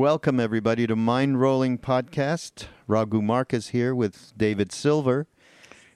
[0.00, 2.68] Welcome, everybody, to Mind Rolling Podcast.
[2.86, 5.26] Raghu Markus here with David Silver.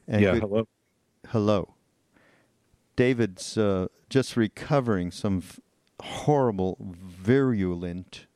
[0.06, 0.68] And yeah, good, hello.
[1.28, 1.74] Hello.
[2.96, 5.58] David's uh, just recovering some f-
[6.02, 8.26] horrible, virulent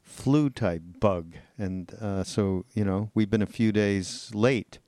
[0.00, 1.34] flu type bug.
[1.58, 4.78] And uh, so, you know, we've been a few days late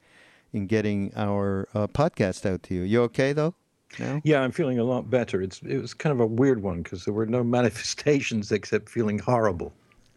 [0.53, 2.83] in getting our uh, podcast out to you.
[2.83, 3.57] You okay, though?
[3.99, 4.21] Now?
[4.23, 5.43] Yeah, I'm feeling a lot better.
[5.43, 9.19] It's it was kind of a weird one because there were no manifestations except feeling
[9.19, 9.73] horrible.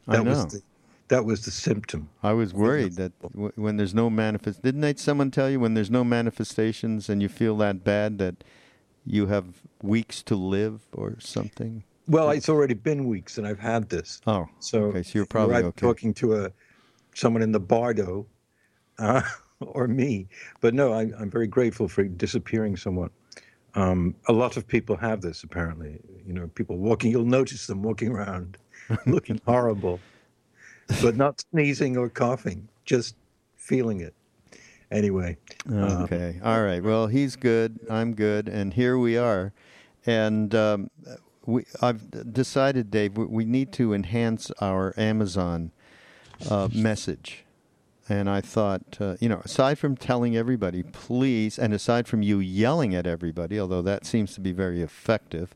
[0.08, 0.30] That I know.
[0.32, 0.62] Was the,
[1.08, 2.10] that was the symptom.
[2.24, 5.74] I was worried that w- when there's no manifest, didn't they, someone tell you when
[5.74, 8.44] there's no manifestations and you feel that bad that
[9.06, 11.84] you have weeks to live or something?
[12.08, 14.22] Well, it's already been weeks and I've had this.
[14.26, 15.80] Oh, so, okay, so you're probably okay.
[15.80, 16.52] talking to a
[17.14, 18.28] someone in the bardo,
[19.00, 19.22] uh,
[19.60, 20.28] or me.
[20.60, 23.12] But no, I, I'm very grateful for disappearing somewhat.
[23.74, 26.00] Um, a lot of people have this apparently.
[26.26, 27.12] You know, people walking.
[27.12, 28.58] You'll notice them walking around
[29.06, 30.00] looking horrible,
[31.02, 33.16] but not sneezing or coughing, just
[33.56, 34.14] feeling it.
[34.92, 35.38] Anyway.
[35.70, 36.40] Okay.
[36.42, 36.84] Um, All right.
[36.84, 37.80] Well, he's good.
[37.90, 38.48] I'm good.
[38.48, 39.52] And here we are.
[40.06, 40.92] And um,
[41.46, 45.72] we, I've decided, Dave, we need to enhance our Amazon
[46.50, 47.46] uh, message.
[48.08, 52.40] And I thought, uh, you know, aside from telling everybody, please, and aside from you
[52.40, 55.56] yelling at everybody, although that seems to be very effective,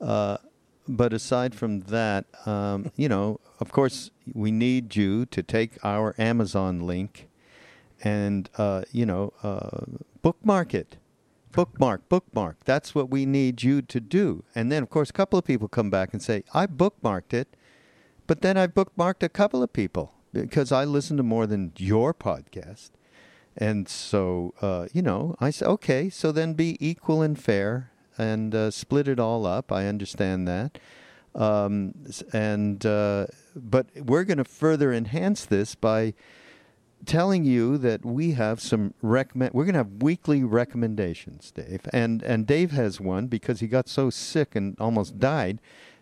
[0.00, 0.36] uh,
[0.88, 6.14] but aside from that, um, you know, of course, we need you to take our
[6.18, 7.28] Amazon link
[8.02, 10.96] and, uh, you know, uh, bookmark it.
[11.52, 12.64] Bookmark, bookmark.
[12.64, 14.42] That's what we need you to do.
[14.54, 17.56] And then, of course, a couple of people come back and say, I bookmarked it,
[18.26, 22.14] but then I bookmarked a couple of people because I listen to more than your
[22.14, 22.90] podcast.
[23.56, 28.54] And so, uh, you know, I say, okay, so then be equal and fair and
[28.54, 29.72] uh, split it all up.
[29.72, 30.78] I understand that.
[31.34, 31.94] Um,
[32.32, 36.14] and uh, but we're going to further enhance this by
[37.06, 39.54] telling you that we have some recommend.
[39.54, 43.88] We're going to have weekly recommendations, Dave, and and Dave has one because he got
[43.88, 45.60] so sick and almost died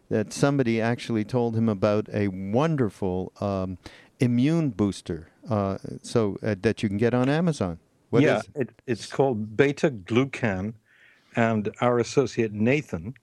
[0.09, 3.78] that somebody actually told him about a wonderful um,
[4.19, 5.28] immune booster.
[5.49, 7.78] Uh, so uh, that you can get on Amazon.
[8.10, 10.75] What yeah, it, it's called beta glucan
[11.40, 13.14] and our associate Nathan,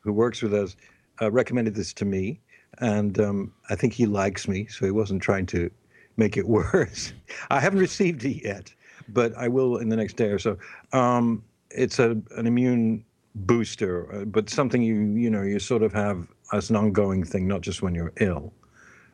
[0.00, 0.74] who works with us,
[1.22, 2.40] uh, recommended this to me.
[2.78, 5.70] And um, I think he likes me, so he wasn't trying to
[6.16, 7.12] make it worse.
[7.50, 8.74] I haven't received it yet,
[9.08, 10.58] but I will in the next day or so.
[10.92, 13.04] Um, it's a, an immune
[13.36, 17.46] booster, uh, but something you you know you sort of have as an ongoing thing,
[17.46, 18.52] not just when you're ill.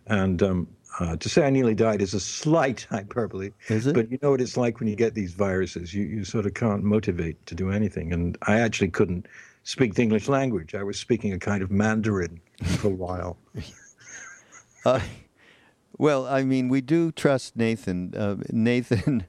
[0.07, 0.69] And um,
[0.99, 3.51] uh, to say I nearly died is a slight hyperbole.
[3.69, 3.95] Is it?
[3.95, 5.95] But you know what it's like when you get these viruses.
[5.95, 8.13] You, you sort of can't motivate to do anything.
[8.13, 9.27] And I actually couldn't
[9.63, 10.75] speak the English language.
[10.75, 12.41] I was speaking a kind of Mandarin
[12.79, 13.37] for a while.
[14.85, 15.01] uh,
[15.97, 18.15] well, I mean, we do trust Nathan.
[18.15, 19.27] Uh, Nathan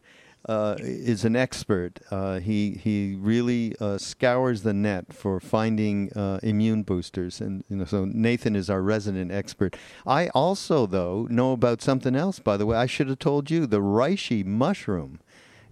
[0.48, 2.00] uh, is an expert.
[2.10, 7.78] Uh, he he really uh, scours the net for finding uh, immune boosters, and you
[7.78, 9.76] know, so Nathan is our resident expert.
[10.06, 12.40] I also, though, know about something else.
[12.40, 13.68] By the way, I should have told you.
[13.68, 15.20] The reishi mushroom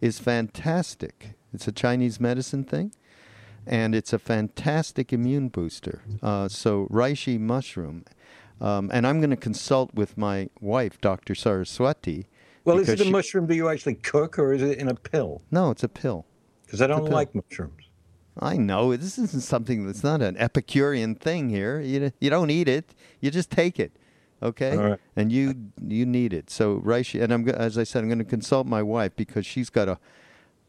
[0.01, 1.31] is fantastic.
[1.53, 2.93] It's a Chinese medicine thing,
[3.65, 6.03] and it's a fantastic immune booster.
[6.21, 8.05] Uh, so reishi mushroom.
[8.61, 11.33] Um, and I'm going to consult with my wife, Dr.
[11.33, 12.27] Saraswati,
[12.69, 14.95] well, is it a she, mushroom do you actually cook or is it in a
[14.95, 15.41] pill?
[15.51, 16.25] No, it's a pill.
[16.65, 17.83] Because I don't like mushrooms.
[18.39, 21.79] I know this isn't something that's not an Epicurean thing here.
[21.81, 23.91] You you don't eat it; you just take it,
[24.41, 24.97] okay?
[25.15, 25.55] And you
[25.85, 26.49] you need it.
[26.49, 29.69] So reishi, and I'm as I said, I'm going to consult my wife because she's
[29.69, 29.99] got a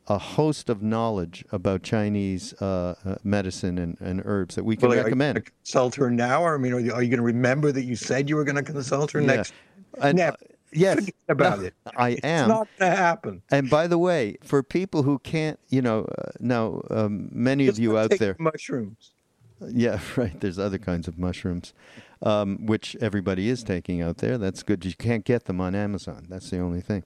[0.08, 4.88] a host of knowledge about Chinese uh, uh, medicine and, and herbs that we can
[4.88, 5.38] Well, recommend.
[5.38, 7.70] Are you consult her now, or I mean, are you, are you going to remember
[7.70, 9.26] that you said you were going to consult her Yeah.
[9.36, 9.54] next?
[10.02, 10.32] And, uh,
[10.72, 11.74] yes, Forget about no, it.
[11.96, 12.48] I It's am.
[12.48, 13.42] not going to happen.
[13.50, 17.78] And by the way, for people who can't, you know, uh, now um, many of
[17.78, 19.12] you out there, mushrooms.
[19.68, 20.38] yeah, right.
[20.40, 21.72] There's other kinds of mushrooms,
[22.22, 24.38] um, which everybody is taking out there.
[24.38, 24.84] That's good.
[24.84, 26.26] You can't get them on Amazon.
[26.28, 27.04] That's the only thing.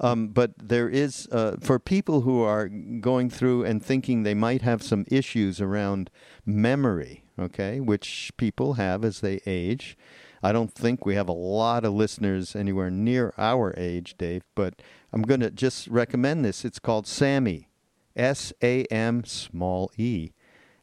[0.00, 4.62] Um, but there is uh, for people who are going through and thinking they might
[4.62, 6.10] have some issues around
[6.44, 7.24] memory.
[7.38, 9.96] Okay, which people have as they age.
[10.42, 14.42] I don't think we have a lot of listeners anywhere near our age, Dave.
[14.54, 16.64] But I'm going to just recommend this.
[16.64, 17.68] It's called Sammy,
[18.16, 20.32] S A M small e,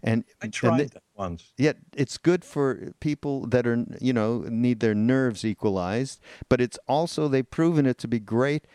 [0.01, 1.51] and I and tried th- that once.
[1.57, 6.79] Yet it's good for people that are, you know, need their nerves equalized, but it's
[6.88, 8.65] also they've proven it to be great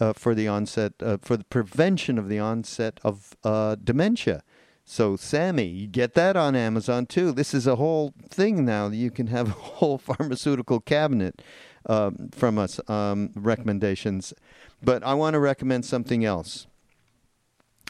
[0.00, 4.42] uh, for the onset, uh, for the prevention of the onset of uh, dementia.
[4.84, 7.32] So, Sammy, you get that on Amazon too.
[7.32, 8.88] This is a whole thing now.
[8.88, 11.40] You can have a whole pharmaceutical cabinet
[11.86, 14.34] um, from us um, recommendations.
[14.82, 16.66] But I want to recommend something else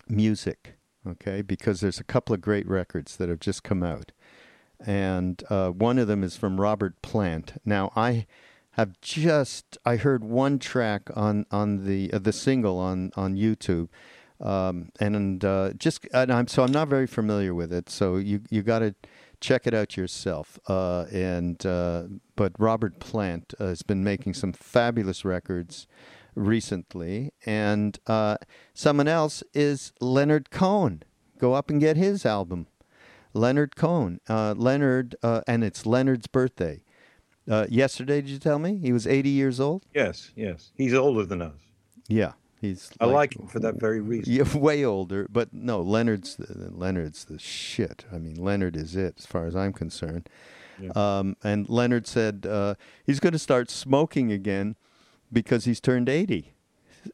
[0.09, 0.75] music,
[1.07, 1.43] okay?
[1.43, 4.13] Because there's a couple of great records that have just come out.
[4.85, 7.55] And uh, one of them is from Robert Plant.
[7.65, 8.27] Now, I
[8.73, 13.89] have just I heard one track on on the uh, the single on on YouTube,
[14.45, 17.89] um, and uh, just and I'm so I'm not very familiar with it.
[17.89, 18.95] So you you got to
[19.41, 20.59] check it out yourself.
[20.69, 22.05] Uh, and uh,
[22.37, 25.87] but Robert Plant uh, has been making some fabulous records
[26.35, 28.37] recently, and uh,
[28.75, 31.03] someone else is Leonard Cohen.
[31.39, 32.67] Go up and get his album.
[33.35, 34.21] Leonard Cohen.
[34.29, 36.83] Uh, Leonard, uh, and it's Leonard's birthday.
[37.51, 39.85] Uh, yesterday, did you tell me he was 80 years old?
[39.93, 40.71] Yes, yes.
[40.75, 41.61] He's older than us.
[42.09, 42.33] Yeah,
[42.65, 42.91] he's.
[43.01, 44.33] I like him for that very reason.
[44.33, 48.05] Yeah, way older, but no, Leonard's the, Leonard's the shit.
[48.13, 50.29] I mean, Leonard is it as far as I'm concerned.
[50.97, 52.75] Um, and Leonard said uh,
[53.05, 54.77] he's going to start smoking again
[55.33, 56.55] because he's turned 80.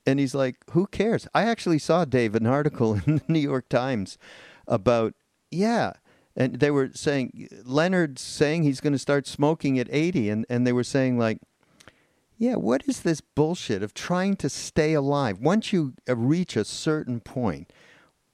[0.06, 1.26] And he's like, who cares?
[1.35, 4.19] I actually saw Dave an article in the New York Times
[4.67, 5.14] about
[5.50, 5.94] yeah,
[6.37, 10.64] and they were saying Leonard's saying he's going to start smoking at 80 and and
[10.64, 11.38] they were saying like
[12.40, 15.40] yeah, what is this bullshit of trying to stay alive?
[15.40, 17.70] Once you uh, reach a certain point,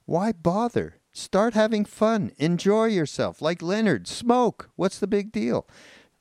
[0.05, 0.95] why bother?
[1.11, 2.31] Start having fun.
[2.37, 3.41] Enjoy yourself.
[3.41, 4.69] Like Leonard, smoke.
[4.77, 5.67] What's the big deal?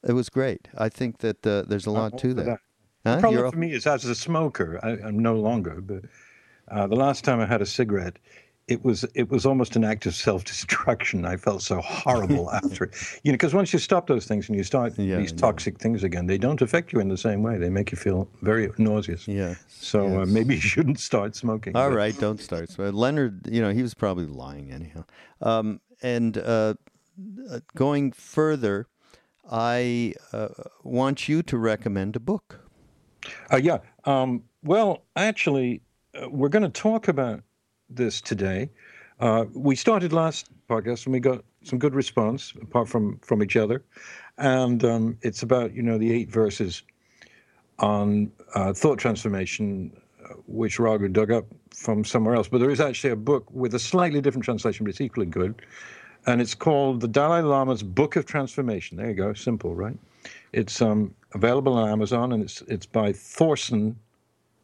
[0.02, 0.66] It was great.
[0.76, 2.48] I think that uh, there's a lot to that.
[2.48, 2.56] Huh?
[3.04, 6.06] The problem You're for me is as a smoker, I, I'm no longer, but
[6.68, 8.18] uh, the last time I had a cigarette,
[8.68, 11.24] it was it was almost an act of self-destruction.
[11.24, 12.94] I felt so horrible after it.
[13.22, 16.02] You know, because once you stop those things and you start Yeah, these toxic things
[16.02, 17.58] again, they don't affect you in the same way.
[17.58, 19.28] They make you feel very nauseous.
[19.28, 19.54] Yeah.
[19.68, 21.76] So uh, maybe you shouldn't start smoking.
[21.76, 22.70] All but- right, don't start.
[22.70, 25.04] So Leonard, you know, he was probably lying anyhow.
[25.40, 26.74] Um, and uh,
[27.50, 28.88] uh, going further,
[29.48, 30.48] I uh,
[30.82, 32.60] want you to recommend a book.
[33.52, 33.78] Uh, yeah.
[34.04, 35.82] Um, well, actually,
[36.20, 37.42] uh, we're going to talk about
[37.88, 38.70] this today.
[39.20, 43.56] Uh, we started last podcast and we got some good response, apart from from each
[43.56, 43.82] other,
[44.38, 46.82] and um, it's about you know the eight verses
[47.78, 49.90] on uh, thought transformation,
[50.24, 52.48] uh, which Raghu dug up from somewhere else.
[52.48, 55.62] But there is actually a book with a slightly different translation, but it's equally good,
[56.26, 58.98] and it's called the Dalai Lama's Book of Transformation.
[58.98, 59.96] There you go, simple, right?
[60.52, 63.96] It's um, available on Amazon, and it's it's by Thorson,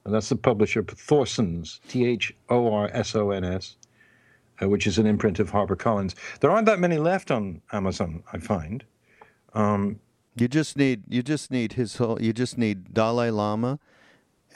[0.04, 3.76] and that's the publisher, Thorson's, T H O R S O N S,
[4.62, 6.14] uh, which is an imprint of HarperCollins.
[6.40, 8.84] There aren't that many left on Amazon, I find.
[9.54, 10.00] Um,
[10.36, 12.20] You just need you just need his whole.
[12.20, 13.78] You just need Dalai Lama,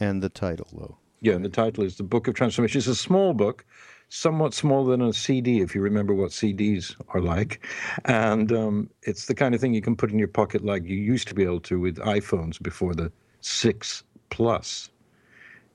[0.01, 0.97] and the title though.
[1.21, 2.79] yeah, and the title is The Book of Transformation.
[2.79, 3.65] It's a small book,
[4.09, 7.65] somewhat smaller than a CD, if you remember what CDs are like.
[8.05, 10.97] And um, it's the kind of thing you can put in your pocket like you
[10.97, 13.11] used to be able to with iPhones before the
[13.41, 14.91] 6 Plus.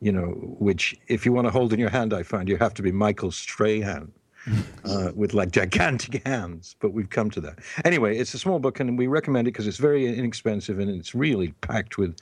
[0.01, 0.27] You know,
[0.59, 2.91] which if you want to hold in your hand, I find you have to be
[2.91, 4.11] Michael Strahan.
[4.85, 7.59] uh, with like gigantic hands, but we've come to that.
[7.85, 11.13] Anyway, it's a small book, and we recommend it because it's very inexpensive and it's
[11.13, 12.17] really packed with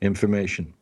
[0.00, 0.72] information.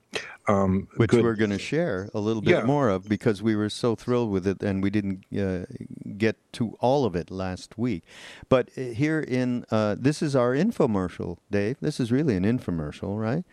[0.47, 2.65] Um, which good- we're going to share a little bit Yeah.
[2.65, 5.65] more of because we were so thrilled with it and we didn't uh,
[6.19, 8.05] get to all of it last week.
[8.51, 11.79] But uh, here in uh, this is our infomercial, Dave.
[11.81, 13.45] This is really an infomercial, right?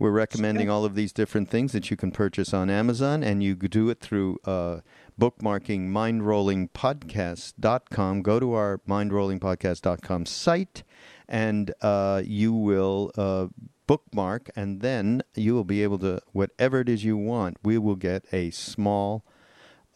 [0.00, 3.54] We're recommending all of these different things that you can purchase on Amazon, and you
[3.54, 4.80] do it through uh,
[5.20, 8.22] bookmarking mindrollingpodcast.com.
[8.22, 10.84] Go to our mindrollingpodcast.com site,
[11.28, 13.48] and uh, you will uh,
[13.86, 17.96] bookmark, and then you will be able to, whatever it is you want, we will
[17.96, 19.22] get a small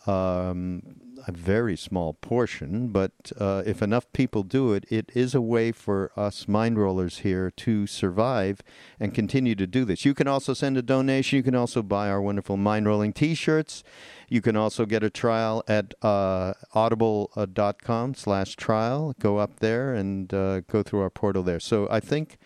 [0.06, 0.82] Um,
[1.26, 5.72] a very small portion, but uh, if enough people do it, it is a way
[5.72, 8.60] for us mind rollers here to survive
[9.00, 10.04] and continue to do this.
[10.04, 11.38] You can also send a donation.
[11.38, 13.82] You can also buy our wonderful mind rolling t shirts.
[14.28, 19.14] You can also get a trial at uh, audible.com slash trial.
[19.18, 21.60] Go up there and uh, go through our portal there.
[21.60, 22.38] So I think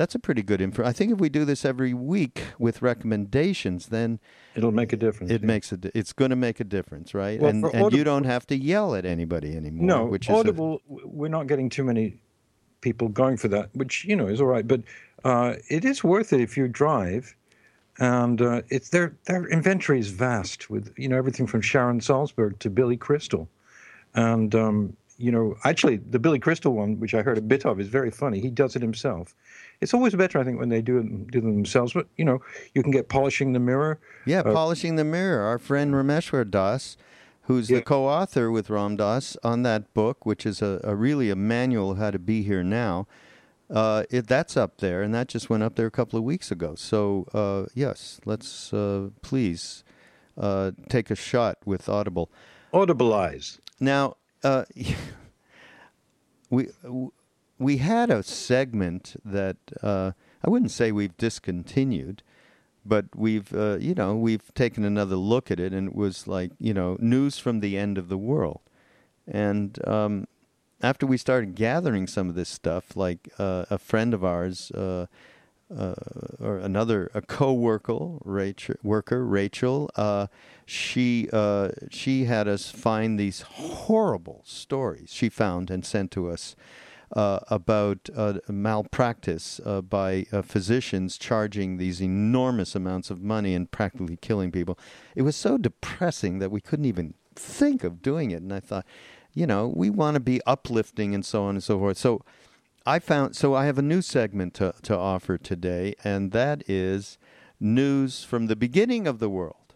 [0.00, 0.82] that's a pretty good info.
[0.82, 4.18] I think if we do this every week with recommendations, then
[4.54, 5.30] it'll make a difference.
[5.30, 5.46] It yeah.
[5.46, 5.76] makes a.
[5.76, 7.38] Di- it's going to make a difference, right?
[7.38, 9.86] Well, and and you don't have to yell at anybody anymore.
[9.86, 10.80] No, which is a- Audible.
[10.88, 12.16] w we're not getting too many
[12.80, 14.66] people going for that, which you know is all right.
[14.66, 14.80] But
[15.22, 17.36] uh, it is worth it if you drive,
[17.98, 22.58] and uh, it's their their inventory is vast with you know everything from Sharon Salzberg
[22.60, 23.46] to Billy Crystal,
[24.14, 27.78] and um, you know actually the Billy Crystal one, which I heard a bit of,
[27.78, 28.40] is very funny.
[28.40, 29.34] He does it himself.
[29.80, 31.92] It's always better, I think, when they do it, do them themselves.
[31.94, 32.40] But you know,
[32.74, 33.98] you can get polishing the mirror.
[34.26, 35.42] yeah, uh, polishing the mirror.
[35.42, 36.96] Our friend Rameshwar Das,
[37.42, 37.78] who's Yeah.
[37.78, 41.92] the co-author with Ram Dass on that book, which is a, a really a manual
[41.92, 43.06] of how to be here now.
[43.70, 46.50] Uh, it, that's up there, and that just went up there a couple of weeks
[46.50, 46.74] ago.
[46.74, 49.84] So uh, yes, let's uh, please
[50.36, 52.30] uh, take a shot with Audible.
[52.74, 53.60] Audibilize.
[53.78, 54.64] Now, uh,
[56.50, 56.68] we
[57.60, 60.12] we had a segment that uh,
[60.42, 62.22] I wouldn't say we've discontinued,
[62.84, 66.50] but we've uh, you know we've taken another look at it, and it was like
[66.58, 68.60] you know news from the end of the world,
[69.28, 70.26] and um,
[70.82, 74.72] after we started gathering some of this stuff, like uh, a friend of ours.
[74.72, 75.06] Uh,
[75.72, 75.94] uh,
[76.40, 80.26] or another a co-worker Rachel, worker Rachel uh,
[80.66, 86.56] she uh, she had us find these horrible stories she found and sent to us
[87.12, 94.16] about uh, malpractice uh, by uh, physicians charging these enormous amounts of money and practically
[94.16, 94.78] killing people.
[95.16, 98.42] It was so depressing that we couldn't even think of doing it.
[98.42, 98.86] And I thought,
[99.32, 101.98] you know, we want to be uplifting and so on and so forth.
[101.98, 102.22] So
[102.86, 107.18] I found so I have a new segment to, to offer today, and that is
[107.58, 109.74] news from the beginning of the world,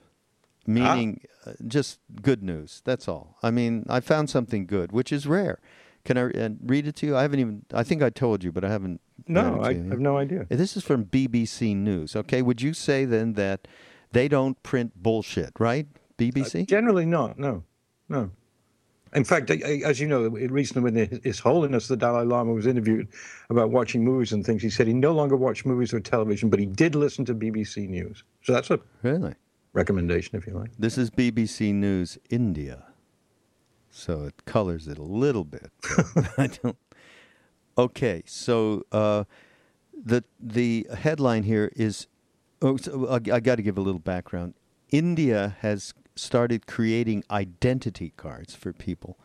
[0.67, 2.81] meaning uh, just good news.
[2.85, 3.37] That's all.
[3.43, 5.59] I mean, I found something good, which is rare.
[6.05, 7.17] Can I uh, read it to you?
[7.17, 7.65] I haven't even.
[7.73, 9.01] I think I told you, but I haven't.
[9.27, 10.47] No, I have no idea.
[10.51, 12.15] This is from BBC News.
[12.15, 13.67] Okay, would you say then that
[14.13, 15.87] they don't print bullshit, right?
[16.19, 16.67] BBC.
[16.67, 17.39] Generally not.
[17.39, 17.65] No,
[18.09, 18.31] no.
[19.15, 22.67] In fact, I- I- as you know, recently when His Holiness the Dalai Lama was
[22.67, 23.09] interviewed
[23.49, 26.59] about watching movies and things, he said he no longer watched movies or television, but
[26.59, 28.25] he did listen to BBC News.
[28.43, 29.35] So that's a really?
[29.73, 30.71] recommendation, if you like.
[30.79, 32.85] This is BBC News India.
[33.97, 35.71] So it colors it a little bit.
[36.37, 36.77] I don't.
[37.79, 39.25] Okay, so uh,
[39.93, 42.09] the the headline here is.
[42.61, 44.55] Oh, so I, I got to give a little background.
[44.91, 49.17] India has started creating identity cards for people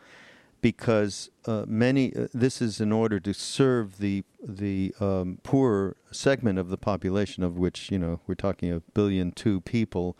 [0.60, 2.14] because uh, many.
[2.14, 7.42] Uh, this is in order to serve the the um, poorer segment of the population,
[7.42, 10.16] of which you know we're talking a billion two people,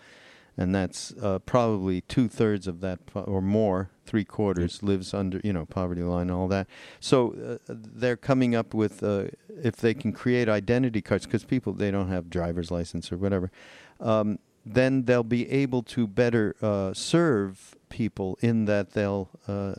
[0.57, 5.41] and that's uh, probably two thirds of that po- or more, three quarters lives under
[5.45, 6.67] you know poverty line and all that.
[6.99, 9.25] So uh, they're coming up with uh,
[9.63, 13.51] if they can create identity cards because people they don't have driver's license or whatever.
[14.01, 19.75] Um, then they'll be able to better uh, serve people in that they'll, uh,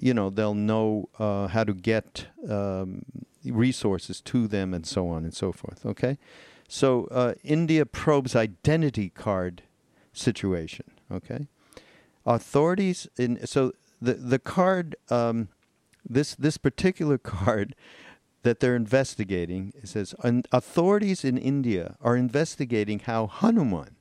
[0.00, 3.04] you know, they'll know uh, how to get um,
[3.44, 5.84] resources to them and so on and so forth.
[5.84, 6.18] Okay,
[6.68, 9.62] so uh, India probes identity card
[10.14, 10.86] situation.
[11.10, 11.46] Okay,
[12.24, 15.48] authorities in so the the card um,
[16.08, 17.74] this this particular card
[18.42, 23.96] that they're investigating it says "An- authorities in India are investigating how Hanuman,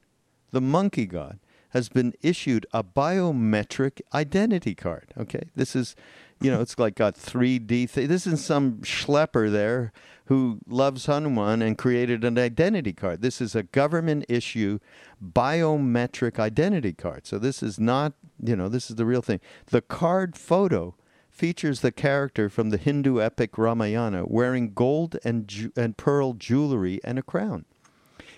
[0.51, 1.39] the monkey god,
[1.74, 5.12] has been issued a biometric identity card.
[5.17, 5.96] Okay, this is,
[6.43, 7.91] you know, it's like got 3D.
[7.91, 9.91] Th- this is some schlepper there
[10.25, 13.21] who loves Hanuman and created an identity card.
[13.21, 14.79] This is a government issue
[15.23, 17.25] biometric identity card.
[17.25, 19.39] So this is not, you know, this is the real thing.
[19.67, 20.95] The card photo
[21.29, 27.00] features the character from the Hindu epic Ramayana wearing gold and ju- and pearl jewelry
[27.03, 27.65] and a crown.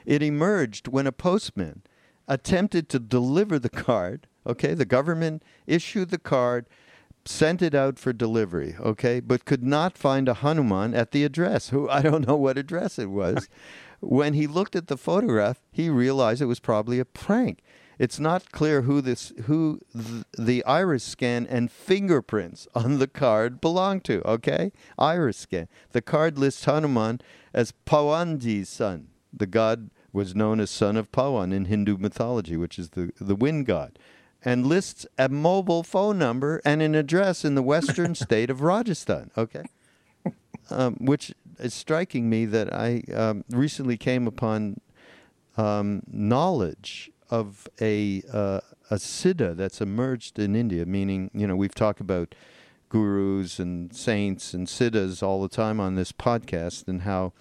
[0.05, 1.81] It emerged when a postman
[2.27, 4.27] attempted to deliver the card.
[4.47, 6.67] Okay, the government issued the card,
[7.25, 8.75] sent it out for delivery.
[8.79, 11.70] Okay, but could not find a Hanuman at the address.
[11.70, 13.50] Who I don't know what address it was.
[14.00, 17.62] when he looked at the photograph, he realized it was probably a prank.
[17.98, 23.62] It's not clear who this who th- the iris scan and fingerprints on the card
[23.62, 24.22] belong to.
[24.27, 25.67] Okay, iris scan.
[25.91, 27.22] The card lists Hanuman
[27.53, 29.08] as Pawanji's son.
[29.32, 33.36] The god was known as son of Pawan in Hindu mythology, which is the the
[33.36, 33.98] wind god.
[34.45, 39.31] And lists a mobile phone number and an address in the western state of Rajasthan.
[39.35, 39.63] Okay,
[40.69, 44.79] um, which is striking me that I um, recently came upon
[45.57, 48.61] um, knowledge of a uh,
[48.91, 50.85] a siddha that's emerged in India.
[50.85, 52.35] Meaning, you know, we've talked about
[52.89, 57.33] gurus and saints and siddhas all the time on this podcast, and how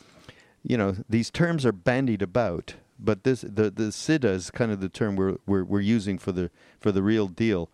[0.63, 4.81] you know these terms are bandied about but this the the siddha is kind of
[4.81, 7.71] the term we're, we're we're using for the for the real deal.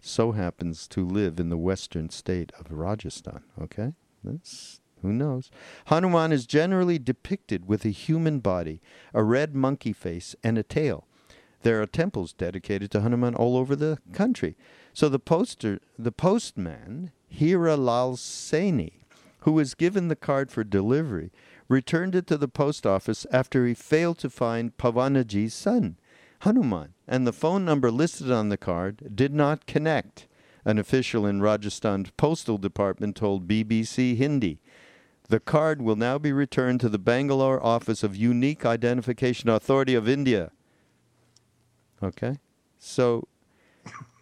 [0.00, 3.42] So happens to live in the western state of Rajasthan.
[3.60, 5.50] Okay, that's who knows.
[5.86, 8.80] Hanuman is generally depicted with a human body,
[9.12, 11.06] a red monkey face, and a tail.
[11.62, 14.56] There are temples dedicated to Hanuman all over the country.
[14.92, 18.92] So the poster, the postman, Hira Lal Saini,
[19.40, 21.30] who was given the card for delivery,
[21.68, 25.96] returned it to the post office after he failed to find Pavanaji's son,
[26.40, 30.26] Hanuman, and the phone number listed on the card did not connect.
[30.64, 34.58] An official in Rajasthan's postal department told BBC Hindi.
[35.28, 40.08] The card will now be returned to the Bangalore office of Unique Identification Authority of
[40.08, 40.50] India.
[42.02, 42.38] Okay?
[42.78, 43.26] So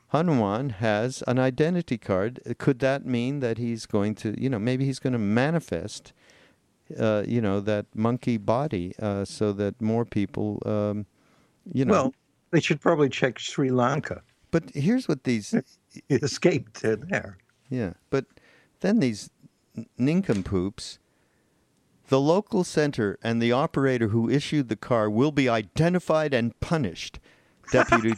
[0.08, 2.40] Hanuman has an identity card.
[2.58, 6.12] Could that mean that he's going to, you know, maybe he's going to manifest
[6.99, 11.07] uh, you know, that monkey body uh, so that more people, um,
[11.73, 11.93] you know.
[11.93, 12.14] Well,
[12.50, 14.23] they should probably check Sri Lanka.
[14.50, 15.55] But here's what these.
[16.09, 17.38] It escaped there.
[17.71, 17.93] Yeah.
[18.11, 18.26] But
[18.81, 19.31] then these
[19.97, 20.99] nincompoops.
[22.09, 27.21] The local center and the operator who issued the car will be identified and punished.
[27.73, 28.14] Deputy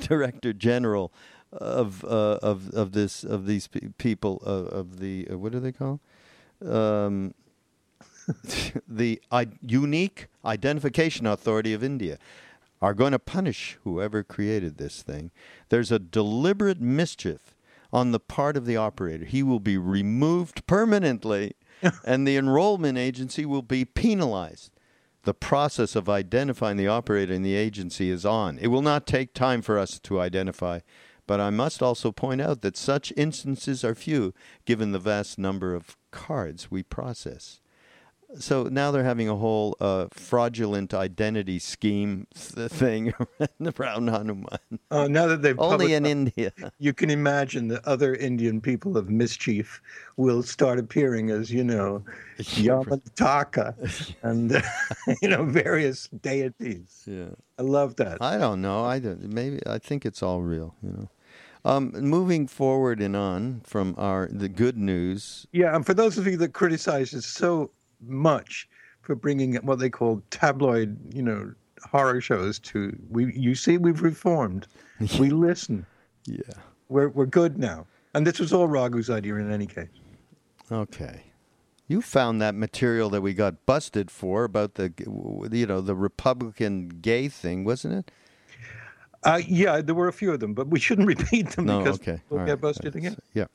[0.00, 1.12] Director General
[1.52, 5.72] of uh, of of this of these people uh, of the uh, what do they
[5.72, 6.00] call?
[6.64, 7.34] Um,
[8.88, 12.18] the I- Unique Identification Authority of India
[12.80, 15.30] are going to punish whoever created this thing.
[15.68, 17.54] There's a deliberate mischief
[17.92, 19.24] on the part of the operator.
[19.24, 21.54] He will be removed permanently,
[22.04, 24.70] and the enrollment agency will be penalized.
[25.22, 28.58] The process of identifying the operator in the agency is on.
[28.58, 30.80] It will not take time for us to identify,
[31.26, 34.34] but I must also point out that such instances are few
[34.66, 37.60] given the vast number of cards we process
[38.38, 43.14] so now they're having a whole uh, fraudulent identity scheme th- thing
[43.78, 44.58] around Hanuman.
[44.90, 49.08] Uh, now that they've only in India, you can imagine that other Indian people of
[49.08, 49.80] mischief
[50.16, 52.04] will start appearing as you know
[52.38, 53.74] Yamantaka
[54.22, 54.62] and
[55.22, 57.04] you know various deities.
[57.06, 58.18] Yeah, I love that.
[58.20, 58.84] I don't know.
[58.84, 59.22] I don't.
[59.32, 60.74] Maybe I think it's all real.
[60.82, 61.08] You know.
[61.66, 65.46] Um, moving forward and on from our the good news.
[65.52, 67.70] Yeah, and for those of you that criticize it so
[68.06, 68.68] much
[69.02, 73.32] for bringing what they call tabloid, you know, horror shows to we.
[73.34, 74.66] You see, we've reformed.
[75.18, 75.86] we listen.
[76.26, 76.40] Yeah,
[76.88, 77.86] we're we're good now.
[78.14, 79.88] And this was all Raghu's idea in any case.
[80.70, 81.24] Okay.
[81.88, 84.92] You found that material that we got busted for about the,
[85.52, 88.10] you know, the Republican gay thing, wasn't it?
[89.22, 91.96] Uh, yeah, there were a few of them, but we shouldn't repeat them no, because
[91.96, 92.22] okay.
[92.30, 92.60] we'll All get right.
[92.60, 93.16] busted again.
[93.34, 93.46] Yeah.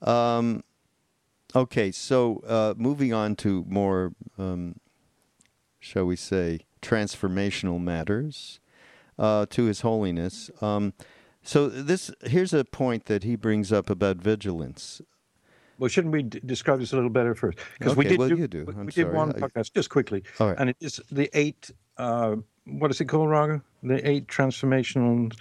[0.00, 0.64] Um,
[1.54, 4.76] Okay, so uh, moving on to more, um,
[5.78, 8.60] shall we say, transformational matters,
[9.18, 10.50] uh, to His Holiness.
[10.60, 10.94] Um,
[11.42, 15.02] so this here's a point that he brings up about vigilance.
[15.78, 17.58] Well, shouldn't we d- describe this a little better first?
[17.78, 18.64] Because we did well, do, you do.
[18.64, 20.56] We, I'm we did one podcast just quickly, right.
[20.58, 21.70] and it is the eight.
[21.96, 22.36] Uh,
[22.66, 23.60] what is it called, Raghu?
[23.82, 25.34] The eight transformational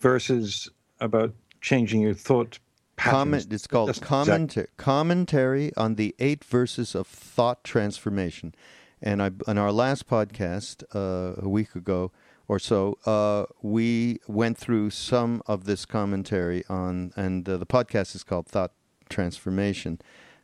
[0.00, 2.58] verses about changing your thought.
[2.98, 3.46] Comment.
[3.52, 8.54] It's called That's commentary, commentary on the eight verses of thought transformation.
[9.00, 12.10] And I, on our last podcast uh, a week ago
[12.48, 18.14] or so, uh, we went through some of this commentary on, and uh, the podcast
[18.16, 18.72] is called Thought
[19.08, 20.00] Transformation.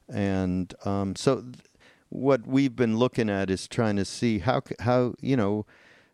[0.08, 1.56] And um, so, th-
[2.10, 5.66] what we've been looking at is trying to see how how you know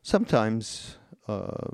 [0.03, 0.96] sometimes.
[1.29, 1.68] Uh,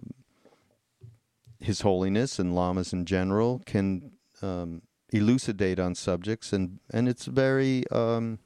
[1.58, 7.88] his Holiness and lamas in general can um, elucidate on subjects, and and it's very
[7.90, 8.38] um,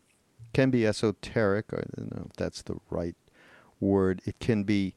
[0.53, 1.67] can be esoteric.
[1.73, 3.17] I don't know if that's the right
[3.79, 4.21] word.
[4.25, 4.95] It can be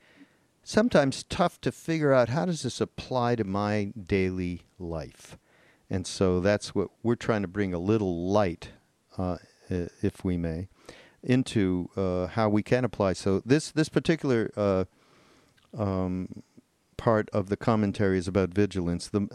[0.63, 5.37] sometimes tough to figure out how does this apply to my daily life,
[5.89, 8.69] and so that's what we're trying to bring a little light,
[9.17, 9.37] uh,
[9.69, 10.67] if we may,
[11.21, 13.13] into uh, how we can apply.
[13.13, 14.51] So this this particular.
[14.55, 14.85] Uh,
[15.75, 16.43] um,
[17.03, 19.09] part of the commentaries about vigilance.
[19.09, 19.27] The,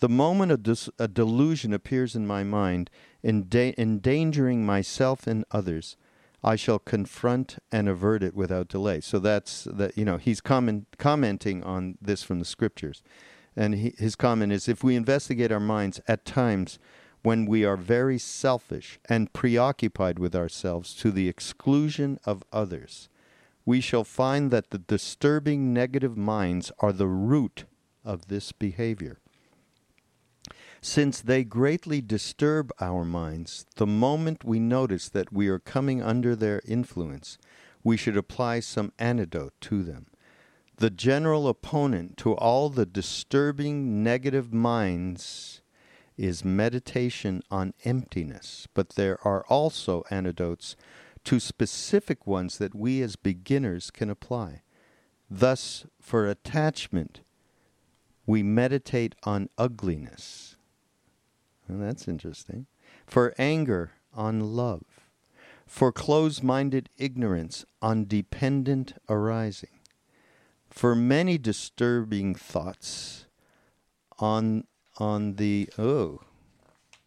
[0.00, 2.90] the moment a, dis, a delusion appears in my mind,
[3.24, 5.96] enda- endangering myself and others,
[6.42, 9.00] I shall confront and avert it without delay.
[9.00, 9.96] So that's that.
[9.96, 13.02] You know, he's comment, commenting on this from the scriptures,
[13.56, 16.78] And he, his comment is if we investigate our minds at times
[17.22, 23.08] when we are very selfish and preoccupied with ourselves to the exclusion of others,
[23.66, 27.64] we shall find that the disturbing negative minds are the root
[28.04, 29.18] of this behavior.
[30.80, 36.36] Since they greatly disturb our minds, the moment we notice that we are coming under
[36.36, 37.38] their influence,
[37.82, 40.06] we should apply some antidote to them.
[40.76, 45.62] The general opponent to all the disturbing negative minds
[46.16, 50.76] is meditation on emptiness, but there are also antidotes
[51.24, 54.62] to specific ones that we as beginners can apply.
[55.30, 57.20] Thus, for attachment,
[58.26, 60.56] we meditate on ugliness.
[61.68, 62.66] Well, that's interesting.
[63.06, 64.84] For anger, on love.
[65.66, 69.80] For close minded ignorance, on dependent arising.
[70.68, 73.26] For many disturbing thoughts,
[74.18, 74.64] on
[74.98, 76.20] on the oh,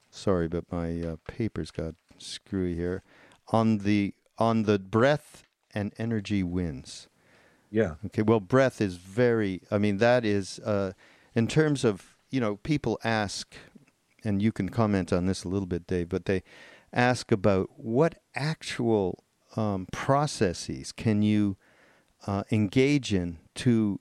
[0.10, 3.04] sorry, but my uh, papers got screwy here.
[3.50, 7.08] On the on the breath and energy winds.
[7.72, 7.96] Yeah.
[8.06, 8.22] Okay.
[8.22, 9.62] Well, breath is very.
[9.72, 10.94] I mean, that is uh,
[11.36, 13.56] in terms of you know people ask,
[14.24, 16.10] and you can comment on this a little bit, Dave.
[16.10, 16.44] But they
[16.94, 19.24] ask about what actual
[19.56, 21.58] um, processes can you
[22.26, 24.00] uh, engage in to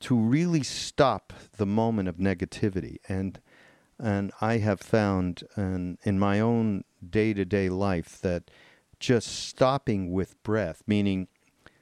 [0.00, 3.40] to really stop the moment of negativity and
[3.98, 8.50] and I have found in, in my own day to day life that
[9.02, 11.26] just stopping with breath, meaning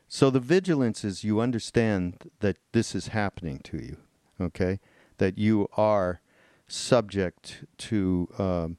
[0.08, 3.98] so the vigilance is you understand that this is happening to you,
[4.40, 4.80] okay?
[5.18, 6.20] That you are
[6.66, 8.78] subject to, um,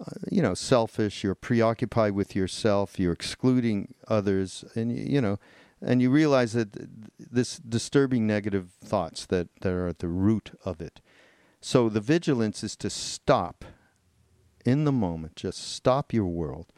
[0.00, 5.38] uh, you know, selfish, you're preoccupied with yourself, you're excluding others, and, you know,
[5.80, 6.70] and you realize that
[7.18, 11.00] this disturbing negative thoughts that, that are at the root of it.
[11.60, 13.64] So the vigilance is to stop
[14.64, 16.72] in the moment, just stop your world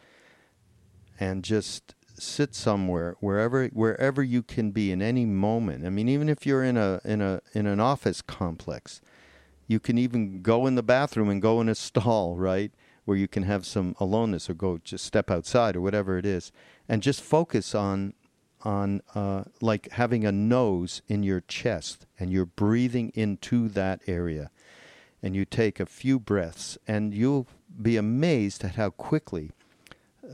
[1.18, 5.85] and just sit somewhere wherever wherever you can be in any moment.
[5.85, 9.00] I mean, even if you're in a in a in an office complex,
[9.66, 12.72] you can even go in the bathroom and go in a stall, right,
[13.05, 16.52] where you can have some aloneness, or go just step outside or whatever it is,
[16.88, 18.14] and just focus on
[18.62, 24.50] on uh, like having a nose in your chest, and you're breathing into that area,
[25.22, 27.46] and you take a few breaths, and you'll
[27.81, 29.50] be amazed at how quickly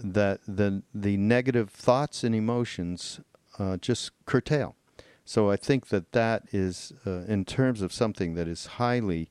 [0.03, 3.21] that the the negative thoughts and emotions
[3.59, 4.77] uh, just curtail.
[5.25, 9.31] So I think that that is, uh, in terms of something that is highly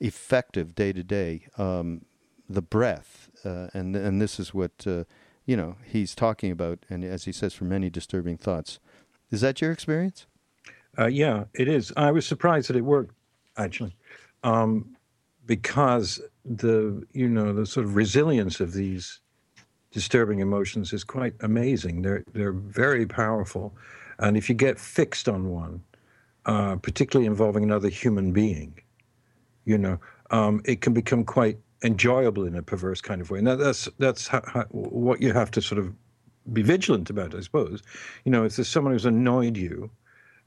[0.00, 2.04] effective day to day, um,
[2.48, 5.04] the breath, uh, and and this is what uh,
[5.46, 8.78] you know he's talking about, and as he says, for many disturbing thoughts.
[9.30, 10.26] Is that your experience?
[10.98, 11.92] Uh, yeah, it is.
[11.96, 13.14] I was surprised that it worked,
[13.56, 13.94] actually,
[14.42, 14.96] um,
[15.46, 19.20] because the you know the sort of resilience of these
[19.90, 22.02] disturbing emotions is quite amazing.
[22.02, 23.74] They're they're very powerful,
[24.18, 25.82] and if you get fixed on one,
[26.46, 28.80] uh, particularly involving another human being,
[29.64, 29.98] you know,
[30.30, 33.40] um, it can become quite enjoyable in a perverse kind of way.
[33.40, 34.28] Now that's that's
[34.70, 35.92] what you have to sort of
[36.52, 37.82] be vigilant about, I suppose.
[38.24, 39.90] You know, if there's someone who's annoyed you,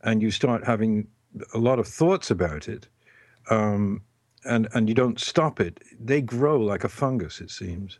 [0.04, 1.08] and you start having
[1.54, 2.88] a lot of thoughts about it.
[3.50, 4.02] Um,
[4.44, 8.00] and, and you don't stop it, they grow like a fungus, it seems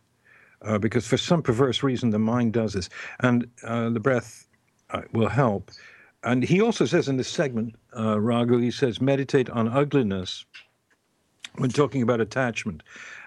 [0.64, 2.88] uh, because for some perverse reason the mind does this,
[3.20, 4.46] and uh, the breath
[4.90, 5.70] uh, will help.
[6.24, 10.44] And he also says in this segment, uh, Raghu, he says, meditate on ugliness
[11.56, 12.82] when talking about attachment.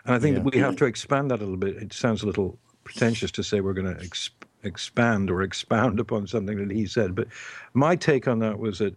[0.06, 0.44] And I think yeah.
[0.44, 1.76] we have to expand that a little bit.
[1.76, 4.30] It sounds a little pretentious to say we're going to exp-
[4.64, 7.16] expand or expound upon something that he said.
[7.16, 7.28] But
[7.74, 8.96] my take on that was that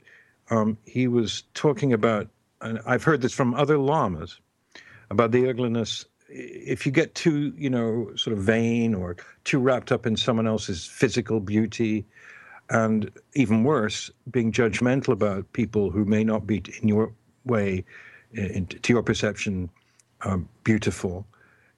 [0.51, 2.29] um, he was talking about,
[2.61, 4.41] and I've heard this from other lamas,
[5.11, 9.93] about the ugliness if you get too, you know, sort of vain or too wrapped
[9.93, 12.05] up in someone else's physical beauty,
[12.71, 17.13] and even worse, being judgmental about people who may not be in your
[17.45, 17.85] way,
[18.33, 19.71] in, to your perception,
[20.23, 21.27] um, beautiful.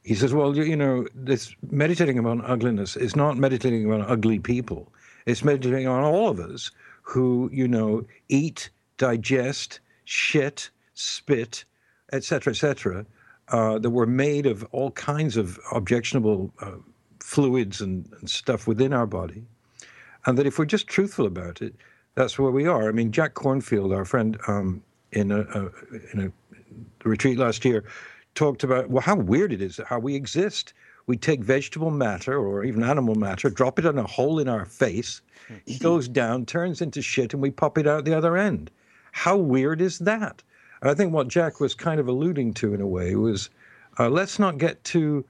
[0.03, 4.41] He says, well, you, you know, this meditating about ugliness is not meditating about ugly
[4.41, 4.93] people.
[5.27, 6.71] It's meditating on all of us
[7.03, 11.65] who, you know, eat, digest, shit, spit,
[12.13, 13.07] etc., etc.,
[13.51, 16.73] uh, that were made of all kinds of objectionable uh,
[17.21, 19.43] fluids and, and, stuff within our body.
[20.27, 21.75] And that if we're just truthful about it,
[22.15, 22.89] that's where we are.
[22.89, 24.83] I mean, Jack Kornfield, our friend um,
[25.13, 25.71] in, a, a,
[26.13, 27.85] in a retreat last year,
[28.35, 30.73] talked about well, how weird it is how we exist.
[31.07, 34.65] We take vegetable matter or even animal matter, drop it in a hole in our
[34.65, 35.23] face,
[35.67, 38.71] it goes down, turns into shit, and we pop it out the other end.
[39.13, 40.43] How weird is that?
[40.83, 43.51] I think what Jack was kind of alluding to in a way was
[43.99, 45.25] uh, let's not get too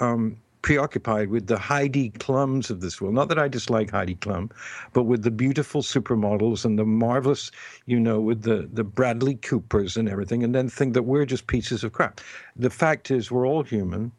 [0.00, 3.14] um, preoccupied with the Heidi Klums of this world.
[3.14, 4.50] Not that I dislike Heidi Klum,
[4.94, 7.50] but with the beautiful supermodels and the marvelous,
[7.84, 11.46] you know, with the, the Bradley Coopers and everything, and then think that we're just
[11.48, 12.22] pieces of crap.
[12.56, 14.10] The fact is, we're all human.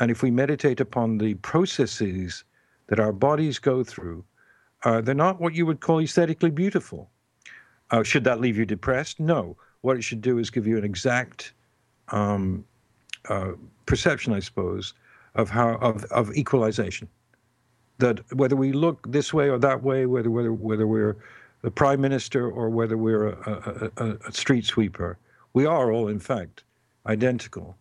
[0.00, 2.42] And if we meditate upon the processes
[2.88, 4.24] that our bodies go through,
[4.84, 7.08] uh, they're not what you would call aesthetically beautiful.
[7.92, 9.20] Uh, should that leave you depressed?
[9.20, 9.56] No.
[9.88, 11.54] What it should do is give you an exact
[12.08, 12.62] um,
[13.30, 13.52] uh,
[13.86, 14.92] perception, I suppose,
[15.34, 17.08] of how of, of equalization.
[17.96, 21.16] That whether we look this way or that way, whether whether whether we're
[21.62, 25.16] the prime minister or whether we're a, a, a, a street sweeper,
[25.54, 26.64] we are all in fact
[27.06, 27.74] identical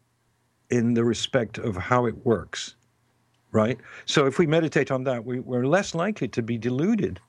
[0.69, 2.77] in the respect of how it works,
[3.51, 3.77] right?
[4.05, 7.19] So if we meditate on that, we, we're less likely to be deluded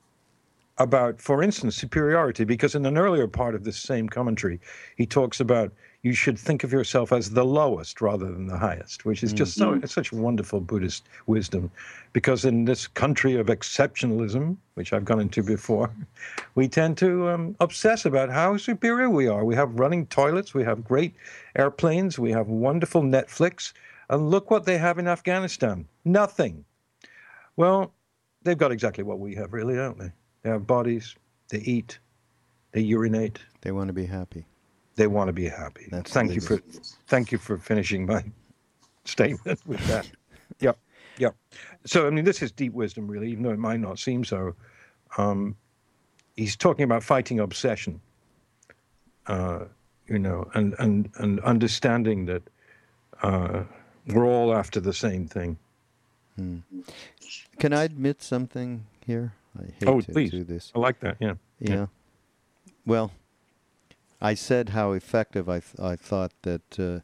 [0.79, 4.59] about, for instance, superiority, because in an earlier part of this same commentary,
[4.95, 9.03] he talks about you should think of yourself as the lowest rather than the highest,
[9.03, 9.77] which is just mm-hmm.
[9.77, 11.69] so it's such wonderful Buddhist wisdom.
[12.13, 15.91] Because in this country of exceptionalism, which I've gone into before,
[16.55, 19.43] we tend to um, obsess about how superior we are.
[19.43, 21.13] We have running toilets, we have great
[21.57, 23.73] airplanes, we have wonderful Netflix,
[24.09, 26.63] and look what they have in Afghanistan nothing.
[27.57, 27.93] Well,
[28.43, 30.11] they've got exactly what we have, really, don't they?
[30.43, 31.15] They have bodies,
[31.49, 31.99] they eat,
[32.71, 33.39] they urinate.
[33.61, 34.45] They want to be happy
[34.99, 35.87] they want to be happy.
[35.89, 36.59] That's thank you for
[37.07, 38.23] thank you for finishing my
[39.05, 40.07] statement with that.
[40.59, 40.77] yep,
[41.17, 41.35] yep.
[41.85, 44.55] So I mean, this is deep wisdom, really, even though it might not seem so.
[45.17, 45.55] Um,
[46.35, 48.01] he's talking about fighting obsession.
[49.25, 49.65] Uh,
[50.07, 52.43] you know, and and and understanding that
[53.23, 53.63] uh,
[54.07, 55.57] we're all after the same thing.
[56.35, 56.57] Hmm.
[57.57, 59.33] Can I admit something here?
[59.59, 60.31] I hate oh, to please.
[60.31, 60.71] do this.
[60.75, 61.17] I like that.
[61.19, 61.33] Yeah.
[61.59, 61.73] Yeah.
[61.73, 61.85] yeah.
[62.85, 63.11] Well,
[64.21, 66.99] I said how effective I, th- I thought that uh,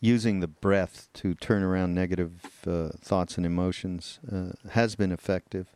[0.00, 5.74] using the breath to turn around negative uh, thoughts and emotions uh, has been effective.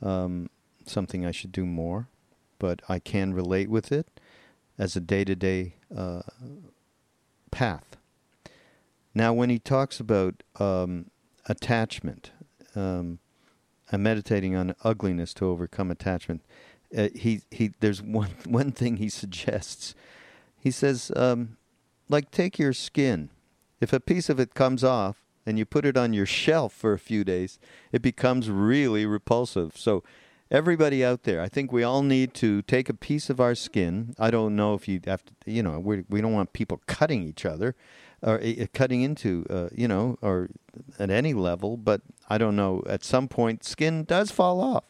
[0.00, 0.50] Um,
[0.86, 2.08] something I should do more,
[2.58, 4.08] but I can relate with it
[4.78, 5.74] as a day to day
[7.50, 7.96] path.
[9.14, 11.10] Now, when he talks about um,
[11.46, 12.32] attachment,
[12.74, 13.18] um,
[13.92, 16.42] I'm meditating on ugliness to overcome attachment
[16.96, 19.94] uh, he he there's one one thing he suggests.
[20.58, 21.56] He says, um,
[22.08, 23.30] like take your skin.
[23.80, 26.92] If a piece of it comes off and you put it on your shelf for
[26.92, 27.58] a few days,
[27.90, 29.76] it becomes really repulsive.
[29.76, 30.04] So
[30.52, 34.14] everybody out there, I think we all need to take a piece of our skin.
[34.20, 37.24] I don't know if you have to, you know, we we don't want people cutting
[37.24, 37.74] each other
[38.22, 40.50] or uh, cutting into, uh, you know, or
[40.98, 41.76] at any level.
[41.76, 42.82] But I don't know.
[42.86, 44.84] At some point, skin does fall off.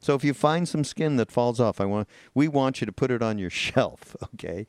[0.00, 2.92] So if you find some skin that falls off, I want we want you to
[2.92, 4.66] put it on your shelf, okay?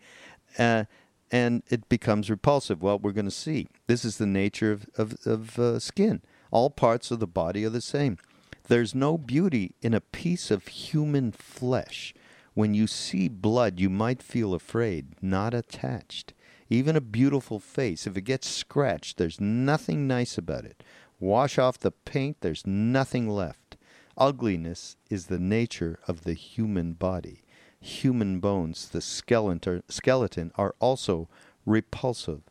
[0.57, 0.85] Uh,
[1.31, 2.81] and it becomes repulsive.
[2.81, 3.67] Well, we're going to see.
[3.87, 6.21] This is the nature of of, of uh, skin.
[6.51, 8.17] All parts of the body are the same.
[8.67, 12.13] There's no beauty in a piece of human flesh.
[12.53, 16.33] When you see blood, you might feel afraid, not attached.
[16.69, 20.83] Even a beautiful face, if it gets scratched, there's nothing nice about it.
[21.19, 23.77] Wash off the paint, there's nothing left.
[24.17, 27.43] Ugliness is the nature of the human body.
[27.79, 31.29] Human bones, the skeleton, are also
[31.65, 32.41] repulsive.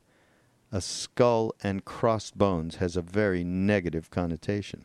[0.71, 4.85] A skull and crossed bones has a very negative connotation.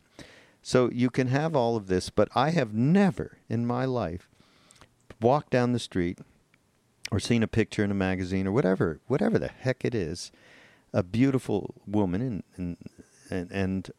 [0.62, 4.30] So you can have all of this, but I have never in my life
[5.22, 6.20] walked down the street
[7.12, 10.32] or seen a picture in a magazine or whatever, whatever the heck it is,
[10.93, 12.78] a beautiful woman and and
[13.30, 13.91] and, and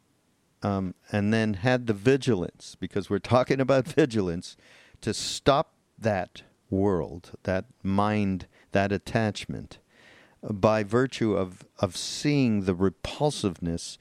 [0.62, 4.57] um, and then had the vigilance, because we're talking about vigilance,
[5.01, 9.79] to stop that world, that mind, that attachment,
[10.42, 13.99] by virtue of, of seeing the repulsiveness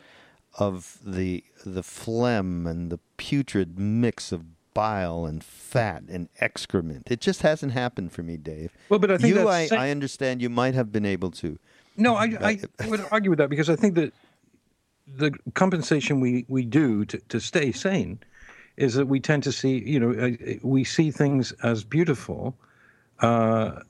[0.58, 4.46] of the the phlegm and the putrid mix of
[4.80, 7.12] bile and fat and excrement.
[7.12, 8.72] It just hasn't happened for me, Dave.
[8.88, 11.60] Well, but I think you, I, I understand you might have been able to.
[11.98, 14.14] No, I, I would argue with that because I think that
[15.06, 18.20] the compensation we, we do to, to stay sane
[18.78, 22.56] is that we tend to see, you know, we see things as beautiful
[23.20, 23.82] uh,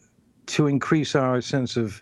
[0.47, 2.01] to increase our sense of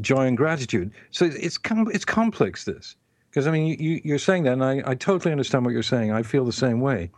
[0.00, 0.90] joy and gratitude.
[1.12, 2.64] So it's com- it's complex.
[2.64, 2.96] This
[3.30, 6.10] because I mean you, you're saying that, and I, I totally understand what you're saying.
[6.10, 7.12] I feel the same way.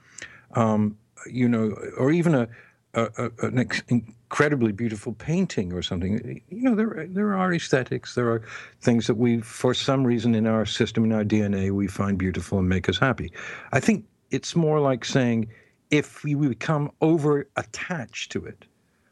[0.55, 0.97] Um,
[1.31, 2.49] you know, or even a,
[2.95, 6.41] a, a an ex- incredibly beautiful painting or something.
[6.49, 8.15] You know, there there are aesthetics.
[8.15, 8.43] There are
[8.81, 12.59] things that we, for some reason, in our system, in our DNA, we find beautiful
[12.59, 13.33] and make us happy.
[13.73, 15.49] I think it's more like saying
[15.91, 18.65] if we become over attached to it,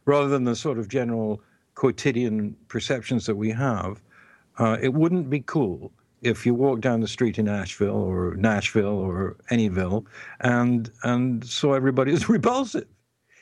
[0.04, 1.42] rather than the sort of general
[1.74, 4.02] quotidian perceptions that we have,
[4.58, 8.98] uh, it wouldn't be cool if you walk down the street in Asheville or Nashville
[8.98, 10.06] or anyville
[10.40, 12.86] and and so everybody is repulsive.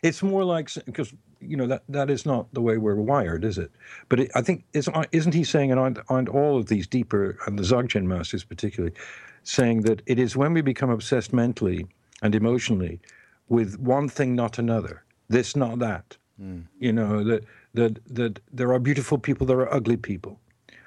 [0.03, 3.59] It's more like because you know that that is not the way we're wired, is
[3.59, 3.71] it?
[4.09, 7.39] But it, I think is isn't he saying and aren't, aren't all of these deeper
[7.47, 8.95] and the Dzogchen masters particularly
[9.43, 11.87] saying that it is when we become obsessed mentally
[12.23, 13.01] and emotionally
[13.49, 16.17] with one thing not another, this not that.
[16.41, 16.65] Mm.
[16.79, 20.39] You know that that that there are beautiful people, there are ugly people,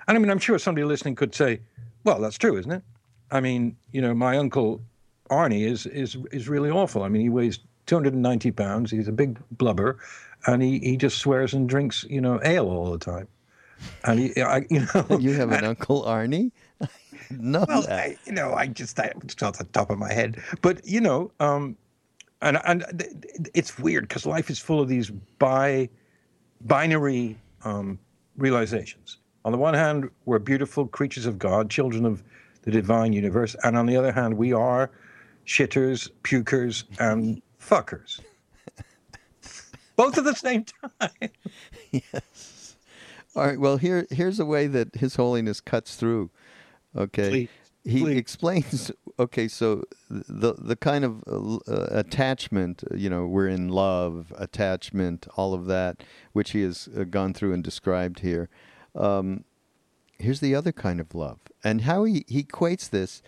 [0.08, 1.62] and I mean I'm sure somebody listening could say,
[2.03, 2.83] well, that's true, isn't it?
[3.31, 4.81] I mean, you know, my uncle
[5.29, 7.03] Arnie is is is really awful.
[7.03, 8.91] I mean, he weighs 290 pounds.
[8.91, 9.99] He's a big blubber,
[10.45, 13.27] and he, he just swears and drinks, you know, ale all the time.
[14.03, 16.51] And he, I, you know, you have an uncle Arnie.
[17.31, 20.41] no, well, I, you know, I just I, it's off the top of my head,
[20.62, 21.77] but you know, um,
[22.41, 22.85] and and
[23.53, 25.89] it's weird because life is full of these bi
[26.62, 27.99] binary um,
[28.38, 29.17] realizations.
[29.45, 32.23] On the one hand, we're beautiful creatures of God, children of
[32.63, 34.91] the divine universe, and on the other hand, we are
[35.45, 38.19] shitters, pukers, and fuckers.
[39.95, 41.30] Both at the same time.
[41.91, 42.78] yes.
[43.36, 43.60] All right.
[43.60, 46.30] Well, here here's a way that His Holiness cuts through.
[46.95, 47.30] Okay.
[47.30, 47.49] Please,
[47.84, 48.17] he please.
[48.17, 48.91] explains.
[49.19, 55.54] Okay, so the the kind of uh, attachment, you know, we're in love, attachment, all
[55.54, 58.47] of that, which he has uh, gone through and described here.
[58.95, 59.43] Um,
[60.17, 63.21] here's the other kind of love, and how he, he equates this.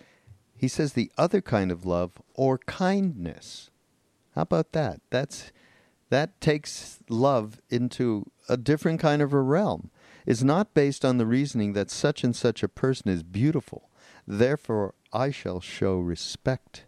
[0.56, 3.70] He says the other kind of love or kindness.
[4.34, 5.00] How about that?
[5.10, 5.50] That's
[6.10, 9.90] that takes love into a different kind of a realm.
[10.26, 13.88] It's not based on the reasoning that such and such a person is beautiful.
[14.26, 16.84] Therefore, I shall show respect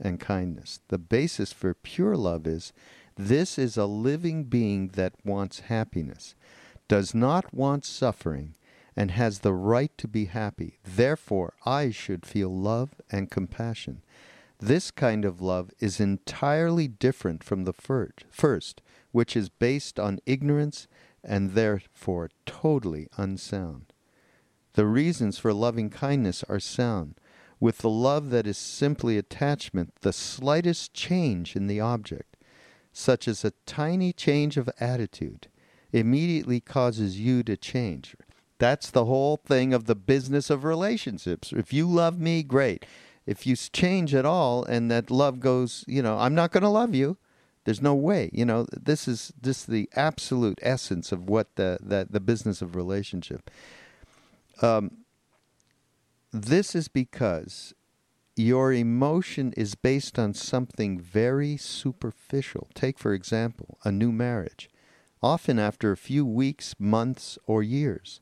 [0.00, 0.80] and kindness.
[0.88, 2.72] The basis for pure love is
[3.16, 6.36] this is a living being that wants happiness
[6.88, 8.54] does not want suffering,
[8.96, 10.78] and has the right to be happy.
[10.82, 14.02] Therefore, I should feel love and compassion.
[14.58, 20.88] This kind of love is entirely different from the first, which is based on ignorance
[21.22, 23.92] and therefore totally unsound.
[24.72, 27.14] The reasons for loving kindness are sound.
[27.60, 32.36] With the love that is simply attachment, the slightest change in the object,
[32.92, 35.48] such as a tiny change of attitude,
[35.92, 38.16] immediately causes you to change.
[38.58, 41.52] That's the whole thing of the business of relationships.
[41.52, 42.84] If you love me, great.
[43.24, 46.68] If you change at all and that love goes, you know, I'm not going to
[46.68, 47.18] love you.
[47.64, 48.30] There's no way.
[48.32, 52.74] You know, this is this the absolute essence of what the the, the business of
[52.74, 53.50] relationship.
[54.62, 55.04] Um,
[56.32, 57.74] this is because
[58.36, 62.68] your emotion is based on something very superficial.
[62.74, 64.70] Take, for example, a new marriage
[65.22, 68.20] often after a few weeks, months, or years.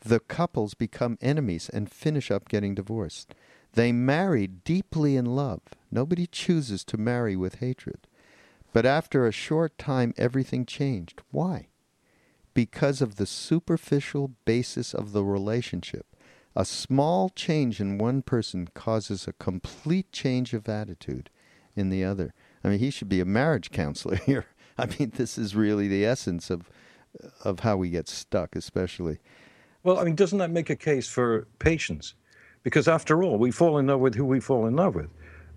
[0.00, 3.34] The couples become enemies and finish up getting divorced.
[3.72, 5.60] They marry deeply in love.
[5.90, 8.06] Nobody chooses to marry with hatred.
[8.72, 11.22] But after a short time, everything changed.
[11.30, 11.68] Why?
[12.54, 16.06] Because of the superficial basis of the relationship.
[16.54, 21.28] A small change in one person causes a complete change of attitude
[21.74, 22.32] in the other.
[22.64, 24.46] I mean, he should be a marriage counselor here.
[24.78, 26.70] I mean, this is really the essence of
[27.44, 29.18] of how we get stuck, especially.
[29.82, 32.14] Well, I mean, doesn't that make a case for patience?
[32.62, 35.08] Because after all, we fall in love with who we fall in love with.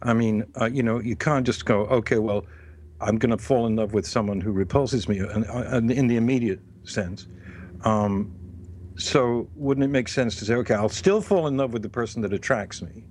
[0.02, 2.46] I mean, uh, you know, you can't just go, okay, well,
[3.02, 6.08] I'm going to fall in love with someone who repulses me, and, uh, and in
[6.08, 7.28] the immediate sense.
[7.84, 8.34] Um,
[8.96, 11.90] so, wouldn't it make sense to say, okay, I'll still fall in love with the
[11.90, 13.06] person that attracts me,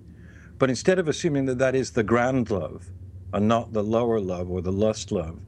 [0.59, 2.91] but instead of assuming that that is the grand love
[3.33, 5.41] and not the lower love or the lust love,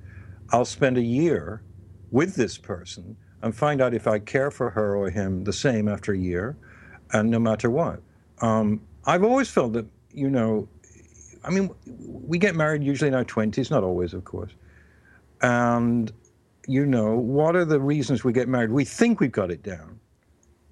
[0.52, 1.62] I'll spend a year
[2.10, 5.88] with this person and find out if I care for her or him the same
[5.88, 6.56] after a year,
[7.12, 8.00] and no matter what.
[8.40, 10.68] Um, I've always felt that, you know,
[11.44, 14.52] I mean, we get married usually in our 20s, not always, of course.
[15.40, 16.12] And,
[16.66, 18.70] you know, what are the reasons we get married?
[18.70, 19.98] We think we've got it down.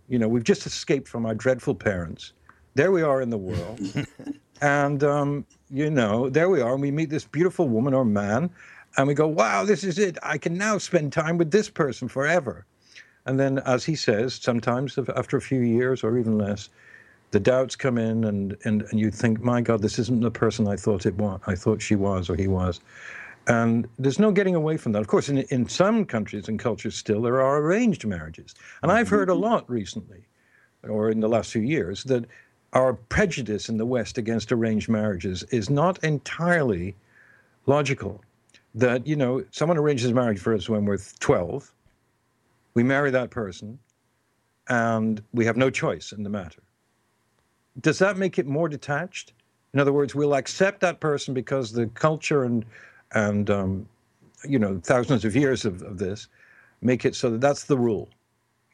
[0.08, 2.32] You know, we've just escaped from our dreadful parents.
[2.74, 3.80] There we are in the world.
[4.60, 8.50] and, um, you know, there we are, and we meet this beautiful woman or man,
[8.96, 10.18] and we go, wow, this is it.
[10.22, 12.64] I can now spend time with this person forever.
[13.26, 16.70] And then, as he says, sometimes after a few years or even less,
[17.30, 20.66] the doubts come in, and, and, and you think, my God, this isn't the person
[20.66, 21.40] I thought it was.
[21.46, 22.80] I thought she was or he was.
[23.46, 25.00] And there's no getting away from that.
[25.00, 28.54] Of course, in, in some countries and cultures still, there are arranged marriages.
[28.82, 29.42] And I've heard a mm-hmm.
[29.42, 30.26] lot recently,
[30.88, 32.24] or in the last few years, that
[32.72, 36.94] our prejudice in the West against arranged marriages is not entirely
[37.66, 38.22] logical
[38.74, 41.72] that you know someone arranges marriage for us when we're 12
[42.78, 43.76] we marry that person,
[44.68, 46.62] and we have no choice in the matter.
[47.80, 49.32] Does that make it more detached?
[49.74, 52.64] In other words, we'll accept that person because the culture and
[53.14, 53.88] and um,
[54.44, 56.28] you know thousands of years of, of this
[56.80, 58.08] make it so that that's the rule.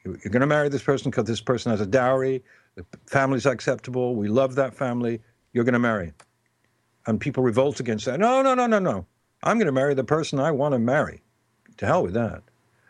[0.03, 2.43] You're going to marry this person because this person has a dowry,
[2.75, 5.19] the family's acceptable, we love that family,
[5.53, 6.13] you're going to marry.
[7.07, 8.19] And people revolt against that.
[8.19, 9.07] No, no, no, no, no.
[9.45, 11.21] I'm going to marry the person I want to marry.
[11.77, 12.41] To hell with that.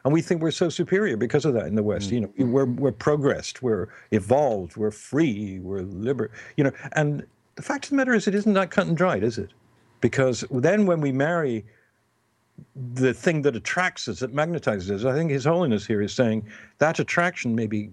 [0.04, 2.12] And we think we're so superior because of that in the West.
[2.12, 2.14] Mm.
[2.14, 6.30] You know, we're we're progressed, we're evolved, we're free, we're liberal.
[6.56, 7.26] You know, and
[7.56, 9.52] the fact of the matter is, it isn't that cut and dried, is it?
[10.02, 11.66] Because then when we marry
[12.94, 15.06] the thing that attracts us, that magnetizes us.
[15.06, 16.46] I think His Holiness here is saying
[16.78, 17.92] that attraction may be,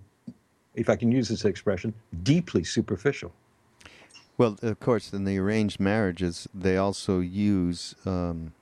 [0.74, 3.32] if I can use this expression, deeply superficial.
[4.38, 8.52] Well, of course, in the arranged marriages, they also use um,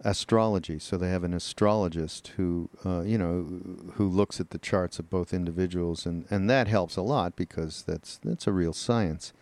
[0.00, 0.78] astrology.
[0.78, 3.46] So they have an astrologist who, uh, you know,
[3.94, 7.82] who looks at the charts of both individuals, and, and that helps a lot because
[7.82, 9.32] that's that's a real science.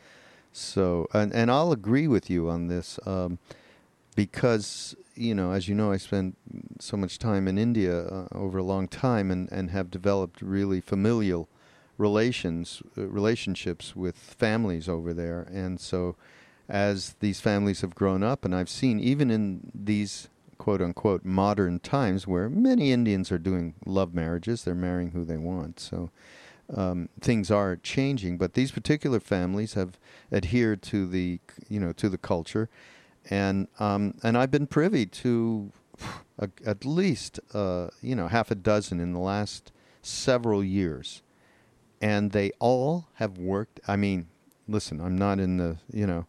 [0.53, 2.99] So, and, and I'll agree with you on this.
[3.07, 3.39] Um,
[4.15, 6.37] because you know, as you know, I spent
[6.81, 10.81] so much time in India uh, over a long time, and, and have developed really
[10.81, 11.49] familial
[11.99, 16.17] relations uh, relationships with families over there, and so
[16.69, 20.29] as these families have grown up, and I've seen even in these
[20.59, 25.39] quote unquote modern times where many Indians are doing love marriages, they're marrying who they
[25.39, 26.11] want, so.
[26.75, 29.99] Um, things are changing, but these particular families have
[30.33, 31.39] adhered to the,
[31.69, 32.71] you know, to the culture,
[33.29, 35.73] and um, and I've been privy to
[36.39, 39.73] a, at least uh, you know half a dozen in the last
[40.03, 41.23] several years,
[42.05, 43.81] and they all have worked.
[43.89, 44.27] I mean,
[44.69, 46.27] listen, I'm not in the you know.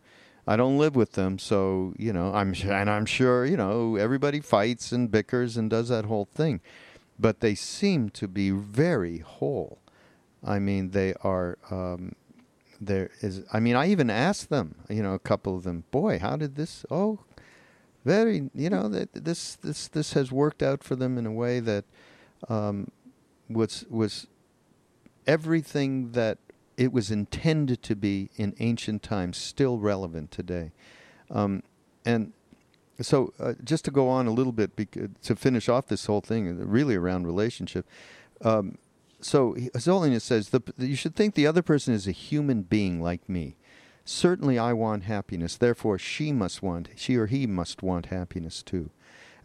[0.48, 4.40] I don't live with them, so you know I'm and I'm sure you know everybody
[4.40, 6.62] fights and bickers and does that whole thing,
[7.20, 9.80] but they seem to be very whole.
[10.42, 12.14] I mean, they are um,
[12.80, 16.20] there is i mean i even asked them you know a couple of them boy
[16.20, 17.18] how did this oh
[18.04, 21.62] very you know that this this this has worked out for them in a way
[21.62, 21.86] that
[22.50, 22.92] um,
[23.50, 24.28] was was
[25.28, 26.38] everything that
[26.78, 30.72] it was intended to be in ancient times still relevant today
[31.32, 31.64] um,
[32.06, 32.34] and
[33.02, 34.72] so uh, just to go on a little bit
[35.22, 37.86] to finish off this whole thing really around relationship
[38.44, 38.78] um,
[39.26, 43.28] so His says the, you should think the other person is a human being like
[43.28, 43.56] me.
[44.04, 45.58] Certainly, I want happiness.
[45.58, 48.92] Therefore, she must want, she or he must want happiness too.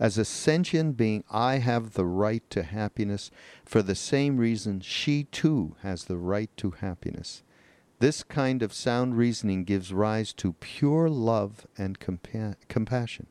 [0.01, 3.31] As a sentient being, I have the right to happiness
[3.67, 7.43] for the same reason she too has the right to happiness.
[7.99, 13.27] This kind of sound reasoning gives rise to pure love and compa- compassion.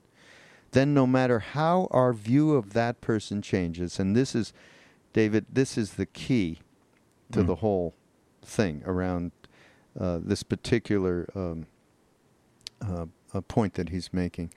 [0.72, 4.54] Then, no matter how our view of that person changes, and this is
[5.12, 6.60] David, this is the key
[7.32, 7.48] to mm.
[7.48, 7.96] the whole
[8.44, 9.32] thing around
[10.00, 11.66] uh, this particular um,
[12.80, 14.54] uh, point that he's making.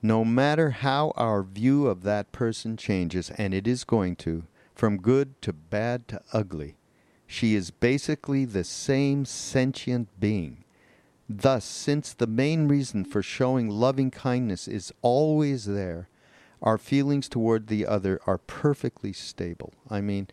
[0.00, 4.44] No matter how our view of that person changes, and it is going to,
[4.74, 6.76] from good to bad to ugly,
[7.26, 10.64] she is basically the same sentient being.
[11.28, 16.08] Thus, since the main reason for showing loving kindness is always there,
[16.62, 19.74] our feelings toward the other are perfectly stable.
[19.90, 20.28] I mean,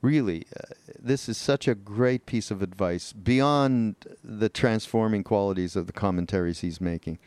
[0.00, 5.86] really, uh, this is such a great piece of advice beyond the transforming qualities of
[5.86, 7.18] the commentaries he's making.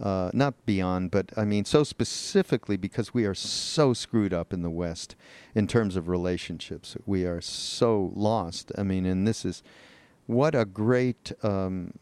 [0.00, 4.62] Uh, not beyond, but I mean, so specifically because we are so screwed up in
[4.62, 5.16] the West
[5.56, 6.96] in terms of relationships.
[7.04, 8.70] We are so lost.
[8.78, 9.62] I mean, and this is
[10.26, 11.94] what a great um,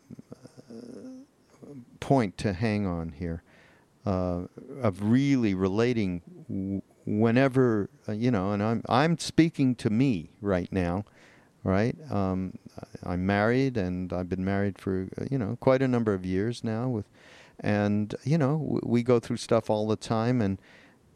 [2.01, 3.43] point to hang on here
[4.05, 4.43] uh,
[4.81, 10.73] of really relating w- whenever uh, you know and i'm i'm speaking to me right
[10.73, 11.05] now
[11.65, 12.57] right um,
[13.05, 16.63] i'm married and i've been married for uh, you know quite a number of years
[16.63, 17.07] now with
[17.61, 20.59] and you know we go through stuff all the time and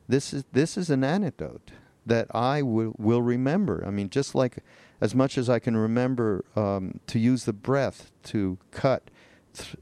[0.09, 1.71] this is this is an anecdote
[2.07, 3.85] that I will will remember.
[3.87, 4.65] I mean, just like
[5.01, 9.11] as much as I can remember um, to use the breath to cut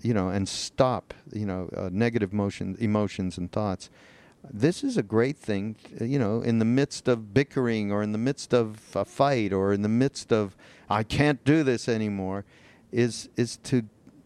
[0.00, 3.90] you know, and stop, you know, uh, negative motion, emotions and thoughts.
[4.50, 8.18] This is a great thing, you know, in the midst of bickering or in the
[8.18, 10.56] midst of a fight or in the midst of
[10.88, 12.44] I can't do this anymore,
[12.92, 13.82] is is to,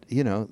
[0.07, 0.49] you know,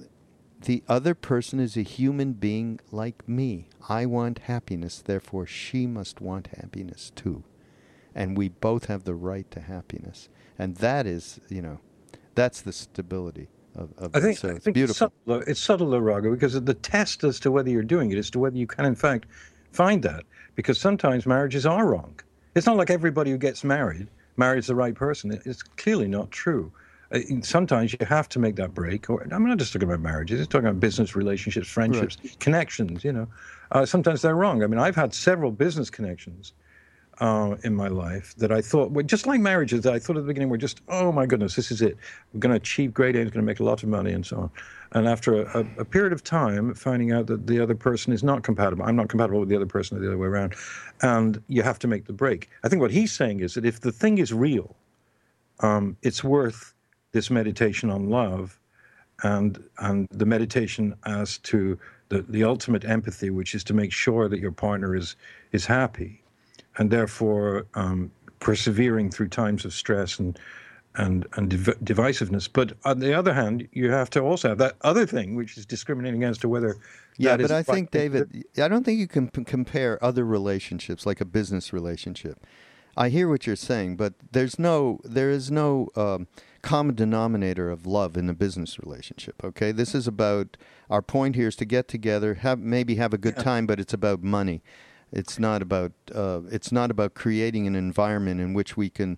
[0.64, 3.68] the other person is a human being like me.
[3.89, 7.43] I want happiness, therefore she must want happiness too.
[8.14, 10.30] And we both have the right to happiness.
[10.59, 11.80] And that is, you know,
[12.36, 15.07] that's the stability of, of I think, so I it's think beautiful.
[15.07, 18.30] It's subtle, it's subtle, Raghu, because the test as to whether you're doing it is
[18.32, 19.28] to whether you can, in fact,
[19.72, 20.24] find that.
[20.55, 22.20] Because sometimes marriages are wrong.
[22.55, 25.41] It's not like everybody who gets married marries the right person.
[25.45, 26.72] It's clearly not true.
[27.12, 29.09] Uh, sometimes you have to make that break.
[29.09, 30.39] Or I'm not just talking about marriages.
[30.39, 32.39] I'm talking about business relationships, friendships, right.
[32.39, 33.03] connections.
[33.03, 33.28] You know,
[33.72, 34.64] uh, sometimes they're wrong.
[34.64, 36.53] I mean, I've had several business connections
[37.22, 40.24] uh, in my life that I thought, well, just like marriages, that I thought at
[40.24, 41.95] the beginning were just, oh my goodness, this is it.
[42.34, 44.38] We're going to achieve great aims, going to make a lot of money, and so
[44.38, 44.51] on.
[44.93, 48.43] And after a, a, period of time, finding out that the other person is not
[48.43, 50.55] compatible, I'm not compatible with the other person, or the other way around,
[51.01, 52.49] and you have to make the break.
[52.64, 54.76] I think what he's saying is that if the thing is real,
[55.59, 56.70] um, it's worth
[57.12, 58.59] this meditation on love
[59.24, 61.78] and and the meditation as to
[62.09, 65.16] the, the ultimate empathy, which is to make sure that your partner is
[65.51, 66.24] is happy,
[66.78, 70.38] and therefore um, persevering through times of stress and
[70.95, 72.49] and and div- divisiveness.
[72.51, 75.66] But on the other hand, you have to also have that other thing, which is
[75.66, 76.78] discriminating as to whether.
[77.18, 81.22] Yeah, but I think David, I don't think you can p- compare other relationships like
[81.22, 82.45] a business relationship.
[82.97, 86.28] I hear what you're saying, but there's no there is no um,
[86.62, 89.43] common denominator of love in a business relationship.
[89.43, 90.57] Okay, this is about
[90.89, 93.93] our point here is to get together, have maybe have a good time, but it's
[93.93, 94.62] about money.
[95.12, 99.18] It's not about uh, it's not about creating an environment in which we can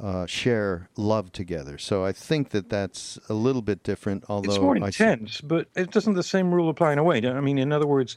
[0.00, 1.78] uh, share love together.
[1.78, 4.24] So I think that that's a little bit different.
[4.28, 7.26] Although it's more intense, but it doesn't the same rule apply in a way.
[7.26, 8.16] I mean, in other words,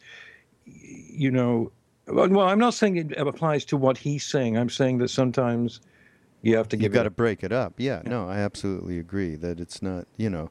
[0.65, 1.71] you know,
[2.07, 4.57] well, I'm not saying it applies to what he's saying.
[4.57, 5.81] I'm saying that sometimes
[6.47, 6.85] you have to give.
[6.85, 7.73] You've got to break it up.
[7.77, 10.07] Yeah, yeah, no, I absolutely agree that it's not.
[10.15, 10.49] You know,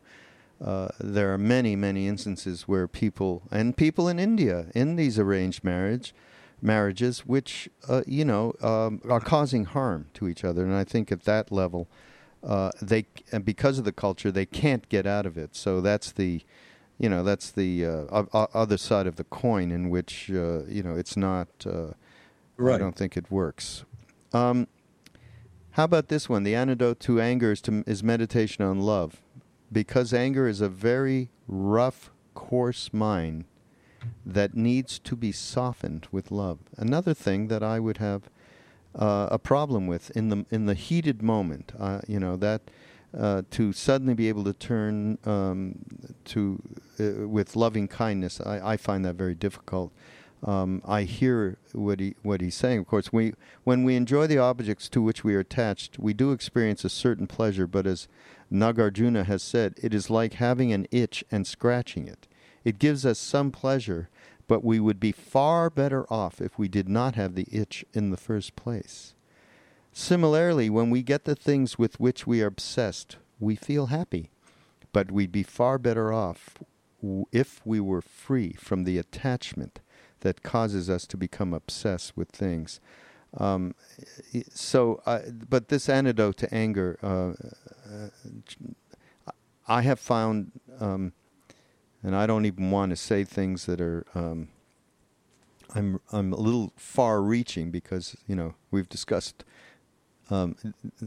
[0.62, 5.64] uh, there are many, many instances where people and people in India in these arranged
[5.64, 6.14] marriage
[6.60, 11.10] marriages, which uh, you know um, are causing harm to each other, and I think
[11.10, 11.88] at that level,
[12.44, 15.56] uh, they and because of the culture, they can't get out of it.
[15.56, 16.42] So that's the
[16.98, 20.94] you know that's the uh, other side of the coin in which uh, you know
[20.94, 21.48] it's not.
[21.64, 21.92] Uh,
[22.58, 22.74] right.
[22.74, 23.84] I don't think it works.
[24.34, 24.66] Um,
[25.76, 26.42] how about this one?
[26.42, 29.20] The antidote to anger is, to, is meditation on love,
[29.70, 33.44] because anger is a very rough, coarse mind
[34.24, 36.60] that needs to be softened with love.
[36.78, 38.30] Another thing that I would have
[38.94, 42.62] uh, a problem with in the in the heated moment, uh, you know that
[43.16, 45.74] uh, to suddenly be able to turn um,
[46.24, 46.62] to
[46.98, 49.92] uh, with loving kindness, I, I, find that very difficult.
[50.46, 52.78] Um, I hear what he what he's saying.
[52.78, 53.34] Of course, we
[53.64, 57.26] when we enjoy the objects to which we are attached, we do experience a certain
[57.26, 57.66] pleasure.
[57.66, 58.06] But as
[58.50, 62.28] Nagarjuna has said, it is like having an itch and scratching it.
[62.64, 64.08] It gives us some pleasure,
[64.46, 68.10] but we would be far better off if we did not have the itch in
[68.10, 69.14] the first place.
[69.92, 74.30] Similarly, when we get the things with which we are obsessed, we feel happy,
[74.92, 76.58] but we'd be far better off
[77.32, 79.80] if we were free from the attachment
[80.20, 82.80] that causes us to become obsessed with things.
[83.36, 83.74] Um,
[84.50, 87.32] so, uh, but this antidote to anger, uh,
[87.92, 89.30] uh,
[89.68, 91.12] I have found, um,
[92.02, 94.06] and I don't even want to say things that are.
[94.14, 94.48] Um,
[95.74, 99.44] I'm I'm a little far-reaching because you know we've discussed
[100.28, 100.56] um,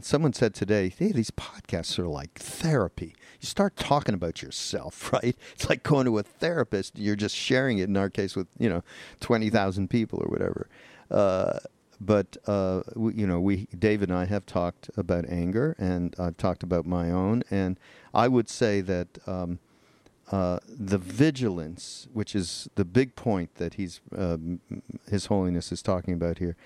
[0.00, 3.14] someone said today, hey, these podcasts are like therapy.
[3.40, 5.36] You start talking about yourself, right?
[5.54, 6.98] It's like going to a therapist.
[6.98, 8.82] You're just sharing it, in our case, with, you know,
[9.20, 10.68] 20,000 people or whatever.
[11.10, 11.58] Uh,
[12.00, 16.38] but, uh, we, you know, we, David and I have talked about anger, and I've
[16.38, 17.42] talked about my own.
[17.50, 17.78] And
[18.14, 19.58] I would say that um,
[20.32, 24.60] uh, the vigilance, which is the big point that he's, um,
[25.10, 26.56] His Holiness is talking about here,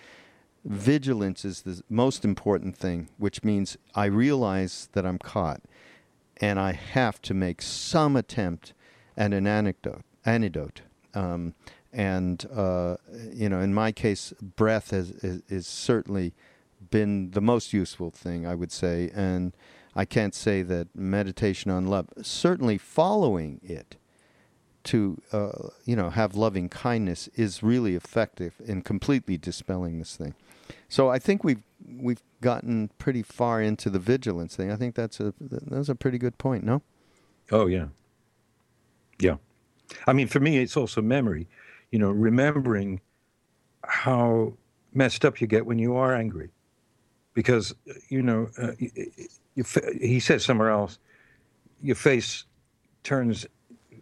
[0.64, 5.62] vigilance is the most important thing, which means I realize that I'm caught
[6.38, 8.72] and I have to make some attempt
[9.16, 10.82] at an anecdote, antidote.
[11.14, 11.54] Um,
[11.92, 12.96] and, uh,
[13.32, 16.34] you know, in my case, breath has is, is, certainly
[16.90, 19.12] been the most useful thing, I would say.
[19.14, 19.54] And
[19.94, 23.96] I can't say that meditation on love, certainly following it
[24.84, 30.34] to uh, you know have loving kindness is really effective in completely dispelling this thing.
[30.88, 34.70] So I think we've we've gotten pretty far into the vigilance thing.
[34.70, 36.64] I think that's a that's a pretty good point.
[36.64, 36.82] No.
[37.50, 37.86] Oh yeah.
[39.20, 39.36] Yeah,
[40.06, 41.46] I mean for me it's also memory.
[41.90, 43.00] You know, remembering
[43.86, 44.54] how
[44.92, 46.50] messed up you get when you are angry,
[47.32, 47.74] because
[48.08, 48.90] you know uh, you,
[49.54, 49.64] you,
[50.00, 50.98] he says somewhere else,
[51.80, 52.44] your face
[53.04, 53.46] turns,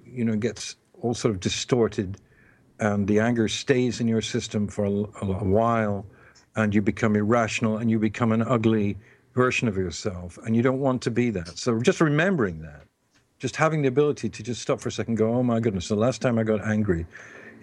[0.06, 2.16] you know, gets all sort of distorted,
[2.80, 6.06] and the anger stays in your system for a, a while
[6.56, 8.96] and you become irrational and you become an ugly
[9.34, 12.82] version of yourself and you don't want to be that so just remembering that
[13.38, 15.96] just having the ability to just stop for a second go oh my goodness the
[15.96, 17.06] last time i got angry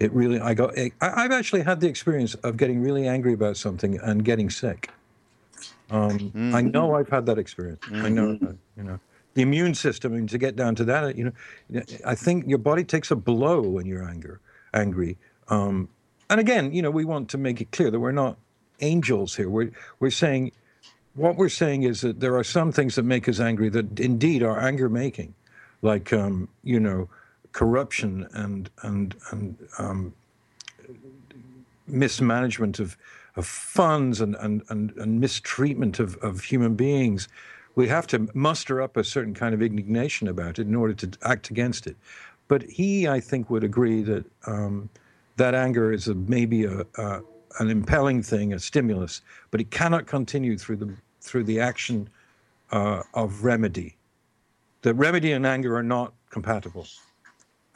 [0.00, 3.58] It really, I got, I, I've actually had the experience of getting really angry about
[3.58, 4.88] something and getting sick.
[5.90, 6.54] Um, mm-hmm.
[6.54, 7.84] I know I've had that experience.
[7.84, 8.06] Mm-hmm.
[8.06, 8.98] I know, that, you know,
[9.34, 12.82] the immune system, and to get down to that, you know, I think your body
[12.82, 14.40] takes a blow when you're anger,
[14.72, 15.18] angry.
[15.48, 15.86] Um,
[16.30, 18.38] and again, you know, we want to make it clear that we're not
[18.80, 19.48] angels here.
[19.48, 20.52] We're we're saying
[21.14, 24.42] what we're saying is that there are some things that make us angry that indeed
[24.42, 25.34] are anger making,
[25.82, 27.08] like um, you know,
[27.52, 30.14] corruption and and and um,
[31.86, 32.96] mismanagement of
[33.36, 37.28] of funds and and and, and mistreatment of, of human beings.
[37.76, 41.10] We have to muster up a certain kind of indignation about it in order to
[41.22, 41.96] act against it.
[42.48, 44.90] But he, I think, would agree that um,
[45.36, 47.20] that anger is a, maybe a, a,
[47.58, 52.08] an impelling thing, a stimulus, but it cannot continue through the through the action
[52.70, 53.96] uh, of remedy.
[54.82, 56.86] The remedy and anger are not compatible.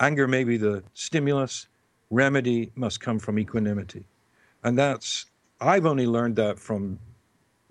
[0.01, 1.67] Anger may be the stimulus.
[2.11, 4.05] Remedy must come from equanimity,
[4.63, 5.27] and that's
[5.61, 6.99] I've only learned that from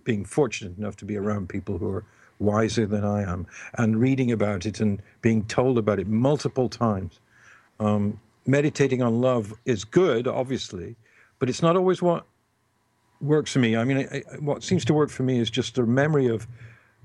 [0.04, 2.04] being fortunate enough to be around people who are
[2.39, 7.20] wiser than I am and reading about it and being told about it multiple times.
[7.80, 10.95] Um, meditating on love is good, obviously,
[11.44, 12.26] but it's not always what
[13.20, 13.76] works for me.
[13.76, 16.48] I mean, I, I, what seems to work for me is just the memory of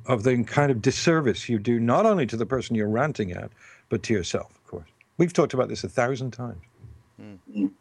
[0.06, 3.50] of the kind of disservice you do not only to the person you're ranting at,
[3.88, 4.88] but to yourself, of course.
[5.16, 6.62] We've talked about this a thousand times.
[7.20, 7.72] Mm.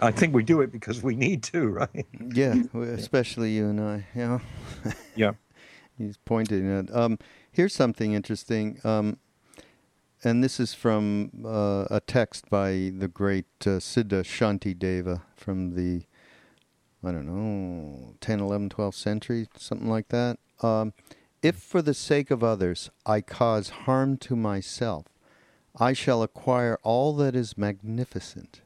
[0.00, 2.06] I think we do it because we need to, right?
[2.32, 4.06] Yeah, especially you and I.
[4.14, 4.38] Yeah.
[5.16, 5.32] yeah.
[5.98, 6.96] He's pointing at.
[6.96, 7.18] Um,
[7.52, 8.80] here's something interesting.
[8.84, 9.18] Um,
[10.26, 16.02] and this is from uh, a text by the great uh, Siddha Shantideva from the,
[17.04, 20.40] I don't know, 10, 11, 12th century, something like that.
[20.62, 20.94] Um,
[21.42, 25.06] if for the sake of others I cause harm to myself,
[25.78, 28.62] I shall acquire all that is magnificent.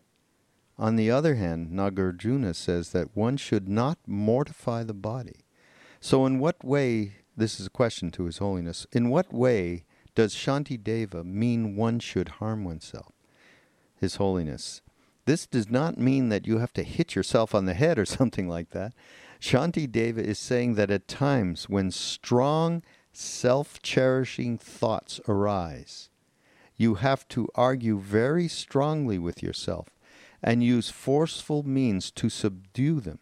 [0.78, 5.44] On the other hand, Nagarjuna says that one should not mortify the body.
[6.00, 9.84] So, in what way, this is a question to His Holiness, in what way
[10.14, 13.12] does Shanti Deva mean one should harm oneself?
[13.96, 14.82] His Holiness.
[15.26, 18.48] This does not mean that you have to hit yourself on the head or something
[18.48, 18.92] like that.
[19.40, 22.82] Shanti Deva is saying that at times when strong,
[23.12, 26.10] self cherishing thoughts arise,
[26.76, 29.88] you have to argue very strongly with yourself
[30.42, 33.18] and use forceful means to subdue them.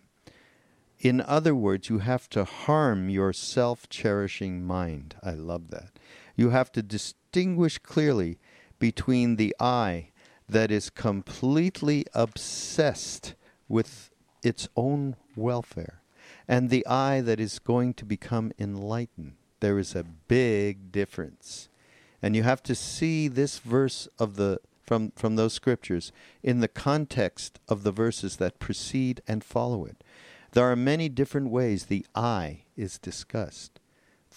[1.01, 5.15] In other words, you have to harm your self cherishing mind.
[5.23, 5.91] I love that.
[6.39, 8.39] You have to distinguish clearly
[8.79, 10.11] between the I
[10.49, 13.35] that is completely obsessed
[13.69, 14.13] with
[14.45, 16.01] its own welfare
[16.47, 19.33] and the I that is going to become enlightened.
[19.59, 21.69] There is a big difference.
[22.23, 26.13] And you have to see this verse of the from, from those scriptures
[26.45, 30.05] in the context of the verses that precede and follow it.
[30.53, 33.81] There are many different ways the I is discussed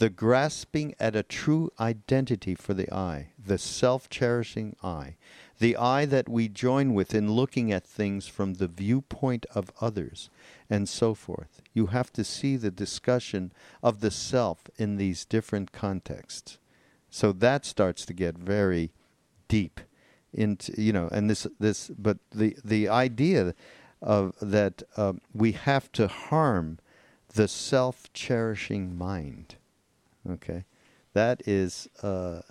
[0.02, 5.16] the grasping at a true identity for the I, the self cherishing I,
[5.60, 10.32] the I that we join with in looking at things from the viewpoint of others,
[10.68, 11.62] and so forth.
[11.76, 16.58] You have to see the discussion of the self in these different contexts.
[17.12, 18.90] So that starts to get very
[19.48, 19.82] deep
[20.34, 23.54] into you know and this this but the the idea
[24.02, 26.80] of that uh, we have to harm
[27.36, 29.58] the self cherishing mind
[30.30, 30.66] Okay,
[31.14, 32.42] that is uh,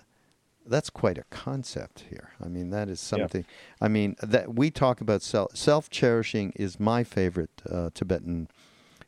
[0.65, 2.31] that's quite a concept here.
[2.43, 3.45] I mean, that is something.
[3.47, 3.85] Yeah.
[3.85, 8.47] I mean, that we talk about self self cherishing is my favorite uh, Tibetan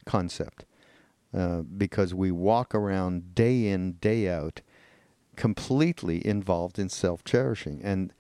[0.06, 0.66] concept
[1.34, 4.62] uh, because we walk around day in day out
[5.36, 8.14] completely involved in self cherishing and.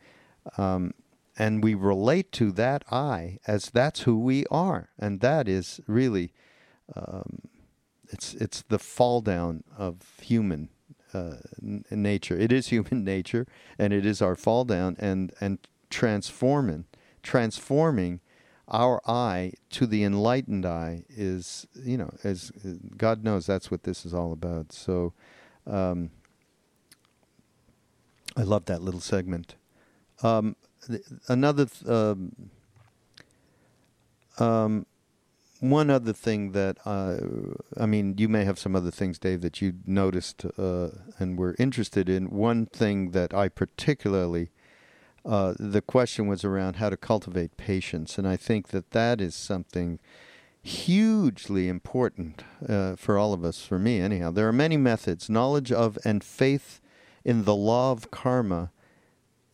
[0.57, 0.93] Um,
[1.37, 6.31] and we relate to that I as that's who we are, and that is really
[6.95, 7.39] um,
[8.09, 10.69] it's it's the fall down of human
[11.13, 12.37] uh, n- nature.
[12.37, 13.47] It is human nature,
[13.77, 16.85] and it is our fall down and and transforming
[17.21, 18.19] transforming
[18.67, 22.51] our I to the enlightened eye is you know as
[22.97, 24.71] God knows that's what this is all about.
[24.71, 25.13] So.
[25.65, 26.09] Um,
[28.35, 29.55] I love that little segment.
[30.21, 30.55] Um,
[30.87, 32.49] th- another th- um,
[34.39, 34.85] um,
[35.63, 37.17] one other thing that uh,
[37.77, 41.55] I mean, you may have some other things, Dave, that you noticed uh, and were
[41.57, 42.29] interested in.
[42.29, 44.49] One thing that I particularly
[45.25, 49.35] uh, the question was around how to cultivate patience, and I think that that is
[49.35, 49.99] something
[50.61, 53.65] hugely important uh, for all of us.
[53.65, 55.29] For me, anyhow, there are many methods.
[55.29, 56.81] Knowledge of and faith
[57.23, 58.71] in the law of karma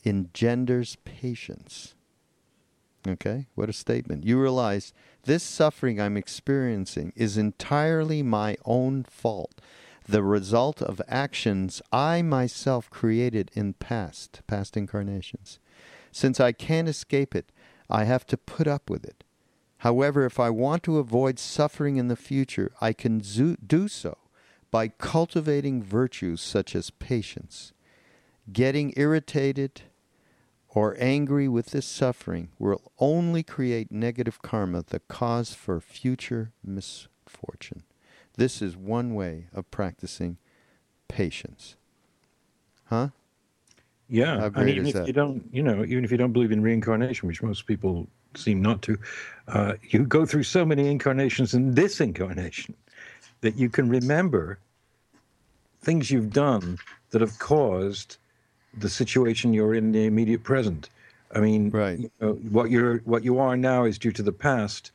[0.03, 1.93] engenders patience.
[3.07, 4.25] Okay, what a statement.
[4.25, 4.91] You realize
[5.23, 9.61] this suffering I'm experiencing is entirely my own fault,
[10.07, 15.59] the result of actions I myself created in past, past incarnations.
[16.11, 17.51] Since I can't escape it,
[17.89, 19.23] I have to put up with it.
[19.79, 24.17] However, if I want to avoid suffering in the future, I can do so
[24.71, 27.71] by cultivating virtues such as patience.
[28.51, 29.83] Getting irritated
[30.79, 37.83] or angry with this suffering will only create negative karma, the cause for future misfortune.
[38.37, 40.37] This is one way of practicing
[41.09, 41.75] patience.
[42.85, 43.09] Huh?
[44.07, 45.07] Yeah, and even if that?
[45.07, 48.07] you don't, you know, even if you don't believe in reincarnation, which most people
[48.37, 48.97] seem not to,
[49.49, 52.73] uh, you go through so many incarnations in this incarnation
[53.41, 54.59] that you can remember
[55.81, 56.77] things you've done
[57.09, 58.15] that have caused
[58.79, 60.89] the situation you're in the immediate present.
[61.33, 61.99] I mean, right.
[61.99, 64.91] You know, what you're what you are now is due to the past.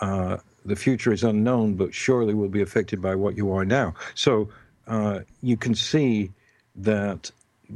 [0.00, 3.94] Uh, the future is unknown, but surely will be affected by what you are now.
[4.14, 4.48] So
[4.86, 6.30] uh, you can see
[6.76, 7.30] that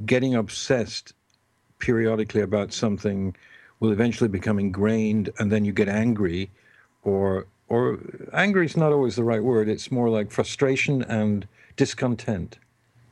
[0.07, 1.15] getting obsessed
[1.79, 3.35] periodically about something
[3.81, 6.51] will eventually become ingrained, and then you get angry,
[7.03, 7.99] or or
[8.33, 9.69] angry is not always the right word.
[9.69, 11.47] It's more like frustration and
[11.77, 12.59] discontent.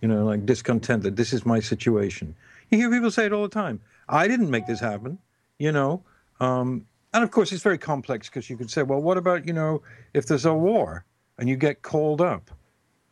[0.00, 2.34] You know, like discontent that this is my situation.
[2.70, 3.80] You hear people say it all the time.
[4.08, 5.18] I didn't make this happen.
[5.58, 6.02] You know,
[6.40, 9.52] um, and of course it's very complex because you could say, well, what about you
[9.52, 9.82] know
[10.14, 11.04] if there's a war
[11.38, 12.50] and you get called up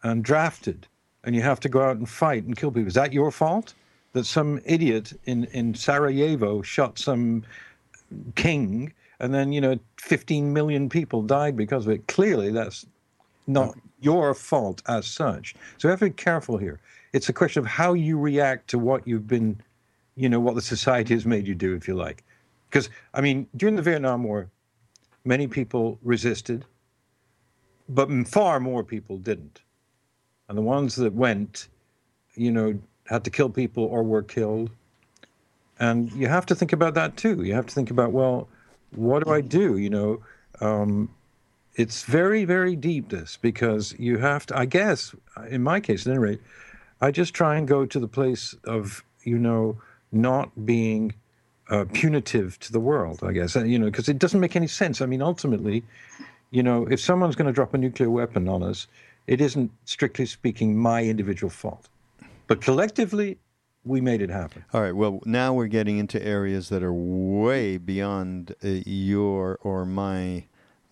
[0.03, 0.87] and drafted
[1.25, 2.89] and you have to go out and fight and kill people?
[2.89, 3.75] Is that your fault?
[4.15, 7.45] That some idiot in, in Sarajevo shot some
[8.35, 12.07] king and then, you know, 15 million people died because of it.
[12.07, 12.87] Clearly, that's
[13.47, 15.55] not your fault as such.
[15.77, 16.81] So have to be careful here.
[17.13, 19.61] It's a question of how you react to what you've been,
[20.17, 22.23] you know, what the society has made you do, if you like.
[22.69, 24.51] Because, I mean, during the Vietnam War,
[25.25, 26.65] many people resisted,
[27.89, 29.63] but far more people didn't.
[30.49, 31.69] And the ones that went,
[32.35, 34.71] you know, had to kill people or were killed.
[35.81, 37.43] And you have to think about that too.
[37.43, 38.49] You have to think about, well,
[38.95, 39.79] what do I do?
[39.79, 40.23] You know,
[40.61, 41.09] um,
[41.79, 45.15] it's very, very deep, this, because you have to, I guess,
[45.49, 46.41] in my case at any rate,
[47.01, 51.15] I just try and go to the place of, you know, not being
[51.71, 55.01] uh, punitive to the world, I guess, you know, because it doesn't make any sense.
[55.01, 55.85] I mean, ultimately,
[56.51, 58.89] you know, if someone's going to drop a nuclear weapon on us,
[59.27, 61.89] it isn't, strictly speaking, my individual fault.
[62.49, 63.39] But collectively,
[63.85, 64.65] we made it happen.
[64.73, 64.97] All right.
[64.97, 70.45] Well, now we're getting into areas that are way beyond uh, your or my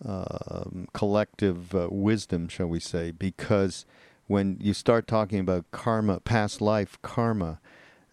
[0.05, 3.85] uh, collective uh, wisdom, shall we say, because
[4.27, 7.59] when you start talking about karma, past life karma,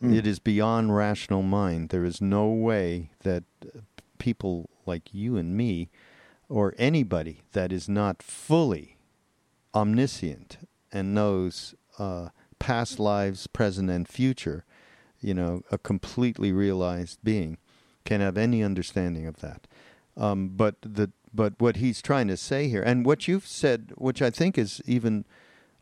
[0.03, 0.15] mm.
[0.17, 1.89] it is beyond rational mind.
[1.89, 3.45] There is no way that
[4.19, 5.91] people like you and me,
[6.49, 8.97] or anybody that is not fully
[9.75, 10.59] omniscient
[10.93, 12.29] and knows uh,
[12.59, 14.65] past lives, present, and future,
[15.21, 17.59] you know, a completely realized being,
[18.05, 19.67] can have any understanding of that.
[20.17, 24.23] Um, but the but what he's trying to say here, and what you've said, which
[24.23, 25.25] I think is even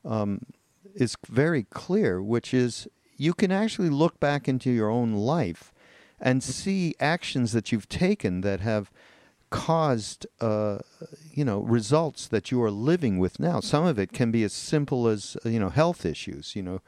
[0.04, 0.46] um,
[0.94, 5.72] is very clear, which is you can actually look back into your own life
[6.20, 8.90] and see actions that you've taken that have
[9.50, 10.78] caused uh,
[11.32, 13.60] you know results that you are living with now.
[13.60, 16.56] Some of it can be as simple as you know health issues.
[16.56, 16.80] You know,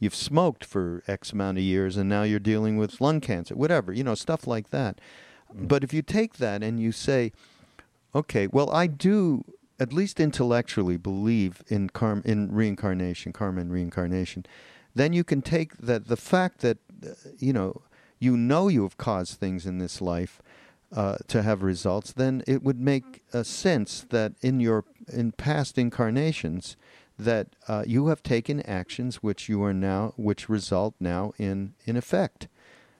[0.00, 3.92] you've smoked for X amount of years and now you're dealing with lung cancer, whatever.
[3.92, 5.00] You know, stuff like that.
[5.54, 5.68] Mm.
[5.68, 7.32] But if you take that and you say,
[8.18, 9.44] okay, well, I do
[9.80, 14.44] at least intellectually believe in karma, in reincarnation, karma and reincarnation,
[14.94, 17.82] then you can take that the fact that uh, you know
[18.18, 20.42] you know you have caused things in this life
[20.92, 25.78] uh, to have results, then it would make a sense that in your in past
[25.78, 26.76] incarnations
[27.18, 31.96] that uh, you have taken actions which you are now which result now in in
[31.96, 32.48] effect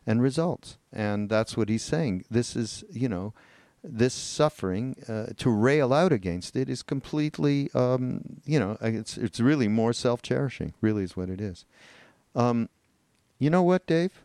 [0.06, 2.24] and results, and that's what he's saying.
[2.30, 3.34] This is you know
[3.82, 9.40] this suffering uh, to rail out against it is completely um, you know it's it's
[9.40, 10.74] really more self cherishing.
[10.80, 11.64] Really is what it is.
[12.34, 12.68] Um,
[13.38, 14.22] you know what, Dave?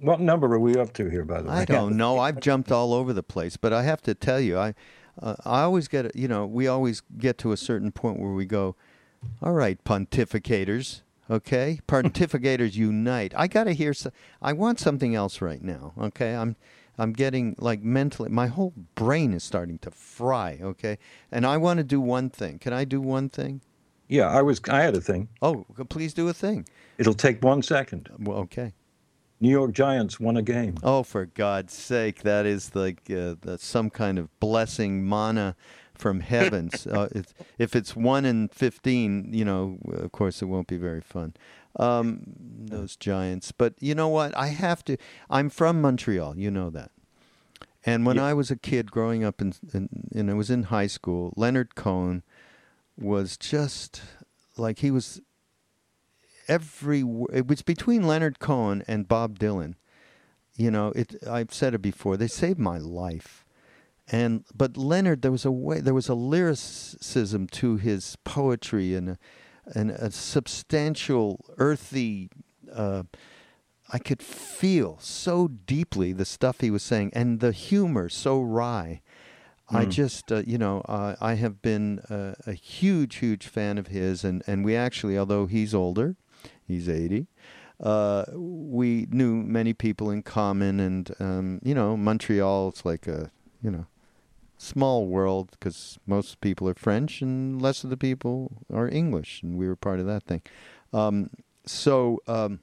[0.00, 1.54] What number are we up to here, by the way?
[1.54, 2.18] I don't know.
[2.18, 4.74] I've jumped all over the place, but I have to tell you, I,
[5.22, 8.44] uh, I always get, you know, we always get to a certain point where we
[8.44, 8.76] go,
[9.42, 11.00] all right, pontificators,
[11.30, 13.32] okay, pontificators unite.
[13.36, 13.94] I got to hear.
[13.94, 14.10] So,
[14.42, 15.94] I want something else right now.
[15.98, 16.56] Okay, I'm,
[16.98, 20.58] I'm getting like mentally, my whole brain is starting to fry.
[20.62, 20.98] Okay,
[21.30, 22.58] and I want to do one thing.
[22.58, 23.60] Can I do one thing?
[24.08, 24.60] Yeah, I was.
[24.68, 25.28] I had a thing.
[25.42, 26.66] Oh, please do a thing.
[26.98, 28.08] It'll take one second.
[28.18, 28.72] Well, okay.
[29.40, 30.76] New York Giants won a game.
[30.82, 35.56] Oh, for God's sake, that is like uh, the, some kind of blessing, mana
[35.94, 36.86] from heavens.
[36.90, 41.02] uh, it's, if it's one in fifteen, you know, of course, it won't be very
[41.02, 41.34] fun.
[41.78, 42.22] Um,
[42.68, 44.36] those Giants, but you know what?
[44.36, 44.96] I have to.
[45.28, 46.38] I'm from Montreal.
[46.38, 46.90] You know that.
[47.84, 48.26] And when Yeah.
[48.26, 51.74] I was a kid growing up in, in, and I was in high school, Leonard
[51.74, 52.22] Cohen
[52.96, 54.02] was just
[54.56, 55.20] like he was
[56.48, 57.00] every
[57.32, 59.74] it was between Leonard Cohen and Bob Dylan.
[60.56, 62.16] You know, it I've said it before.
[62.16, 63.44] They saved my life.
[64.08, 69.10] And but Leonard there was a way there was a lyricism to his poetry and
[69.10, 69.18] a,
[69.74, 72.30] and a substantial earthy
[72.72, 73.02] uh,
[73.92, 79.00] I could feel so deeply the stuff he was saying and the humor so wry.
[79.68, 83.88] I just, uh, you know, uh, I have been uh, a huge, huge fan of
[83.88, 86.14] his, and, and we actually, although he's older,
[86.64, 87.26] he's 80,
[87.80, 93.32] uh, we knew many people in common, and, um, you know, Montreal, it's like a,
[93.60, 93.86] you know,
[94.58, 99.56] small world because most people are French and less of the people are English, and
[99.56, 100.42] we were part of that thing.
[100.92, 101.30] Um,
[101.66, 102.60] so, um,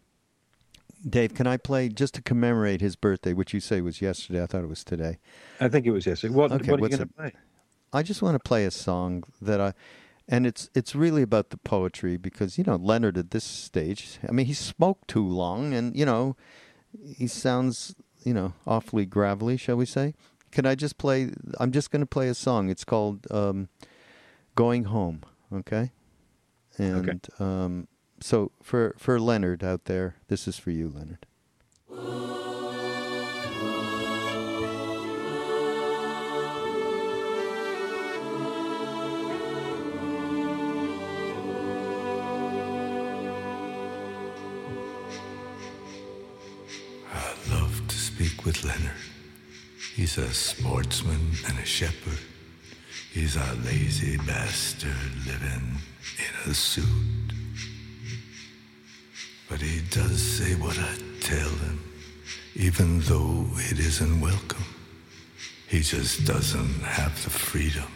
[1.08, 4.42] Dave, can I play just to commemorate his birthday, which you say was yesterday?
[4.42, 5.18] I thought it was today.
[5.60, 6.34] I think it was yesterday.
[6.34, 7.34] What, Okay, what are you going to play?
[7.92, 9.74] I just want to play a song that I,
[10.28, 14.32] and it's it's really about the poetry because you know Leonard at this stage, I
[14.32, 16.36] mean he smoked too long, and you know,
[17.06, 20.16] he sounds you know awfully gravelly, shall we say?
[20.54, 21.32] Can I just play?
[21.60, 22.70] I'm just going to play a song.
[22.70, 23.70] It's called um,
[24.54, 25.92] "Going Home." Okay,
[26.78, 27.88] and um,
[28.22, 31.26] so for for Leonard out there, this is for you, Leonard.
[47.12, 49.03] I love to speak with Leonard.
[49.96, 52.18] He's a sportsman and a shepherd.
[53.12, 54.96] He's a lazy bastard
[55.28, 55.78] living
[56.18, 56.86] in a suit.
[59.48, 61.80] But he does say what I tell him,
[62.56, 64.66] even though it isn't welcome.
[65.68, 67.92] He just doesn't have the freedom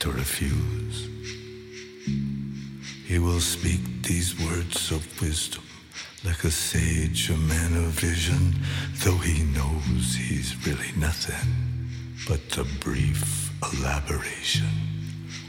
[0.00, 1.08] to refuse.
[3.06, 5.62] He will speak these words of wisdom
[6.24, 8.54] like a sage, a man of vision,
[9.04, 11.48] though he knows he's really nothing
[12.26, 14.68] but the brief elaboration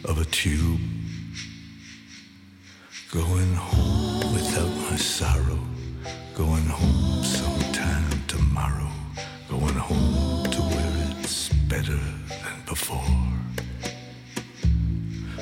[0.03, 0.81] of a tube.
[3.11, 5.59] Going home without my sorrow,
[6.35, 8.91] going home sometime tomorrow,
[9.49, 13.15] going home to where it's better than before.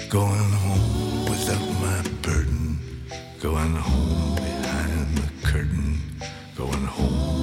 [0.10, 2.78] Going home without my burden,
[3.40, 4.43] going home
[6.98, 7.43] home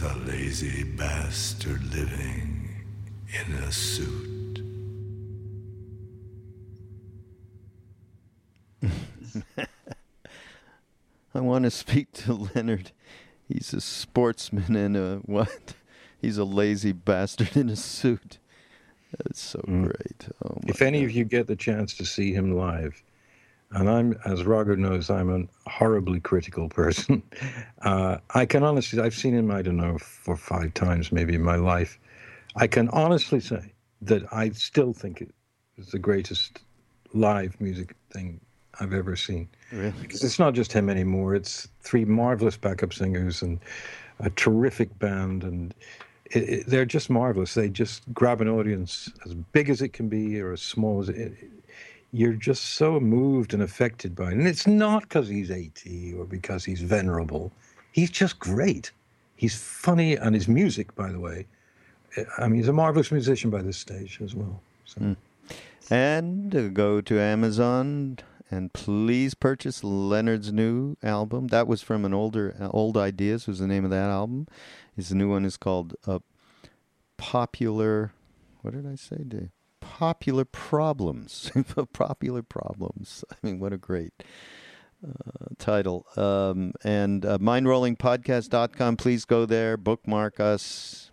[0.00, 2.70] He's a lazy bastard living
[3.28, 4.62] in a suit.
[11.34, 12.92] I want to speak to Leonard.
[13.46, 15.74] He's a sportsman and a what?
[16.18, 18.38] He's a lazy bastard in a suit.
[19.18, 19.82] That's so Mm.
[19.82, 20.28] great.
[20.42, 21.04] Oh my If any God.
[21.06, 23.02] of you get the chance to see him live,
[23.72, 27.22] and I'm, as Roger knows, I'm a horribly critical person.
[27.82, 31.42] Uh, I can honestly, I've seen him, I don't know, for five times maybe in
[31.42, 31.98] my life.
[32.54, 35.30] I can honestly say that I still think it
[35.78, 36.60] is the greatest
[37.14, 38.38] live music thing
[38.78, 39.48] I've ever seen.
[39.72, 39.94] Really?
[39.98, 41.34] Because it's not just him anymore.
[41.34, 43.58] It's three marvelous backup singers and
[44.18, 45.74] a terrific band, and
[46.26, 47.54] it, it, they're just marvelous.
[47.54, 51.08] They just grab an audience as big as it can be or as small as
[51.08, 51.16] it.
[51.16, 51.50] it
[52.12, 56.24] you're just so moved and affected by it, and it's not because he's 80 or
[56.24, 57.52] because he's venerable.
[57.92, 58.92] He's just great.
[59.36, 61.46] He's funny, and his music, by the way,
[62.38, 64.60] I mean, he's a marvelous musician by this stage as well.
[64.84, 65.16] So.
[65.90, 68.18] And uh, go to Amazon
[68.50, 71.48] and please purchase Leonard's new album.
[71.48, 74.48] That was from an older uh, Old Ideas was the name of that album.
[74.94, 76.18] His new one is called uh,
[77.16, 78.12] Popular.
[78.62, 79.50] What did I say, Dave?
[79.80, 81.50] Popular Problems.
[81.92, 83.24] Popular Problems.
[83.30, 84.12] I mean, what a great
[85.06, 86.06] uh, title.
[86.16, 88.96] Um, and uh, mindrollingpodcast.com.
[88.96, 91.10] Please go there, bookmark us,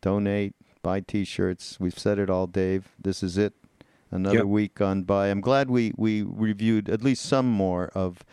[0.00, 1.78] donate, buy T-shirts.
[1.80, 2.88] We've said it all, Dave.
[3.00, 3.54] This is it.
[4.10, 4.44] Another Yep.
[4.46, 5.28] week gone by.
[5.28, 8.24] I'm glad we we reviewed at least some more of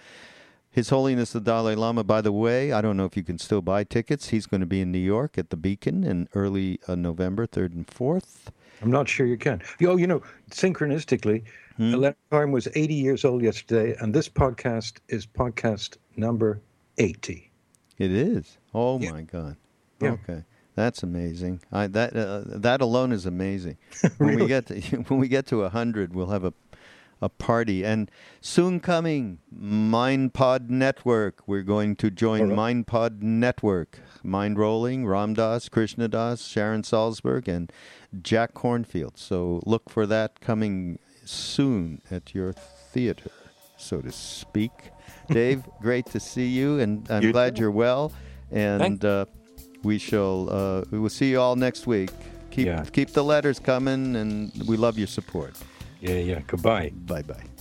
[0.71, 2.05] His Holiness the Dalai Lama.
[2.05, 4.29] By the way, I don't know if you can still buy tickets.
[4.29, 7.73] He's going to be in New York at the Beacon in early uh, November, third
[7.73, 8.51] and fourth.
[8.81, 9.61] I'm not sure you can.
[9.81, 10.21] Oh, you know,
[10.51, 11.43] synchronistically,
[11.77, 11.91] Hmm.
[11.93, 16.61] Leonard Cohen was 80 years old yesterday, and this podcast is podcast number
[16.97, 17.51] 80.
[17.97, 18.57] It is.
[18.73, 19.11] Oh Yeah.
[19.11, 19.57] my God.
[20.01, 20.11] Yeah.
[20.11, 20.43] Okay.
[20.75, 21.61] That's amazing.
[21.71, 23.77] I that uh, that alone is amazing.
[24.17, 24.75] When we get to
[25.07, 26.53] when we get to a hundred, we'll have a
[27.21, 28.11] a party and
[28.41, 31.41] soon coming MindPod Network.
[31.47, 32.75] We're going to join All right.
[32.85, 33.99] MindPod Network.
[34.23, 37.71] Mind Rolling, Ram Dass, Krishna Das, Sharon Salzberg, and
[38.21, 39.17] Jack Kornfield.
[39.17, 43.31] So look for that coming soon at your theater,
[43.77, 44.71] so to speak.
[45.29, 47.61] Dave, great to see you, and I'm You glad too.
[47.61, 48.11] you're well.
[48.51, 49.25] And uh,
[49.83, 52.11] we shall uh, we will see you all next week.
[52.51, 52.83] Keep Yeah.
[52.91, 55.55] keep the letters coming, and we love your support.
[55.99, 56.41] Yeah, yeah.
[56.47, 56.91] Goodbye.
[56.93, 57.54] Bye bye.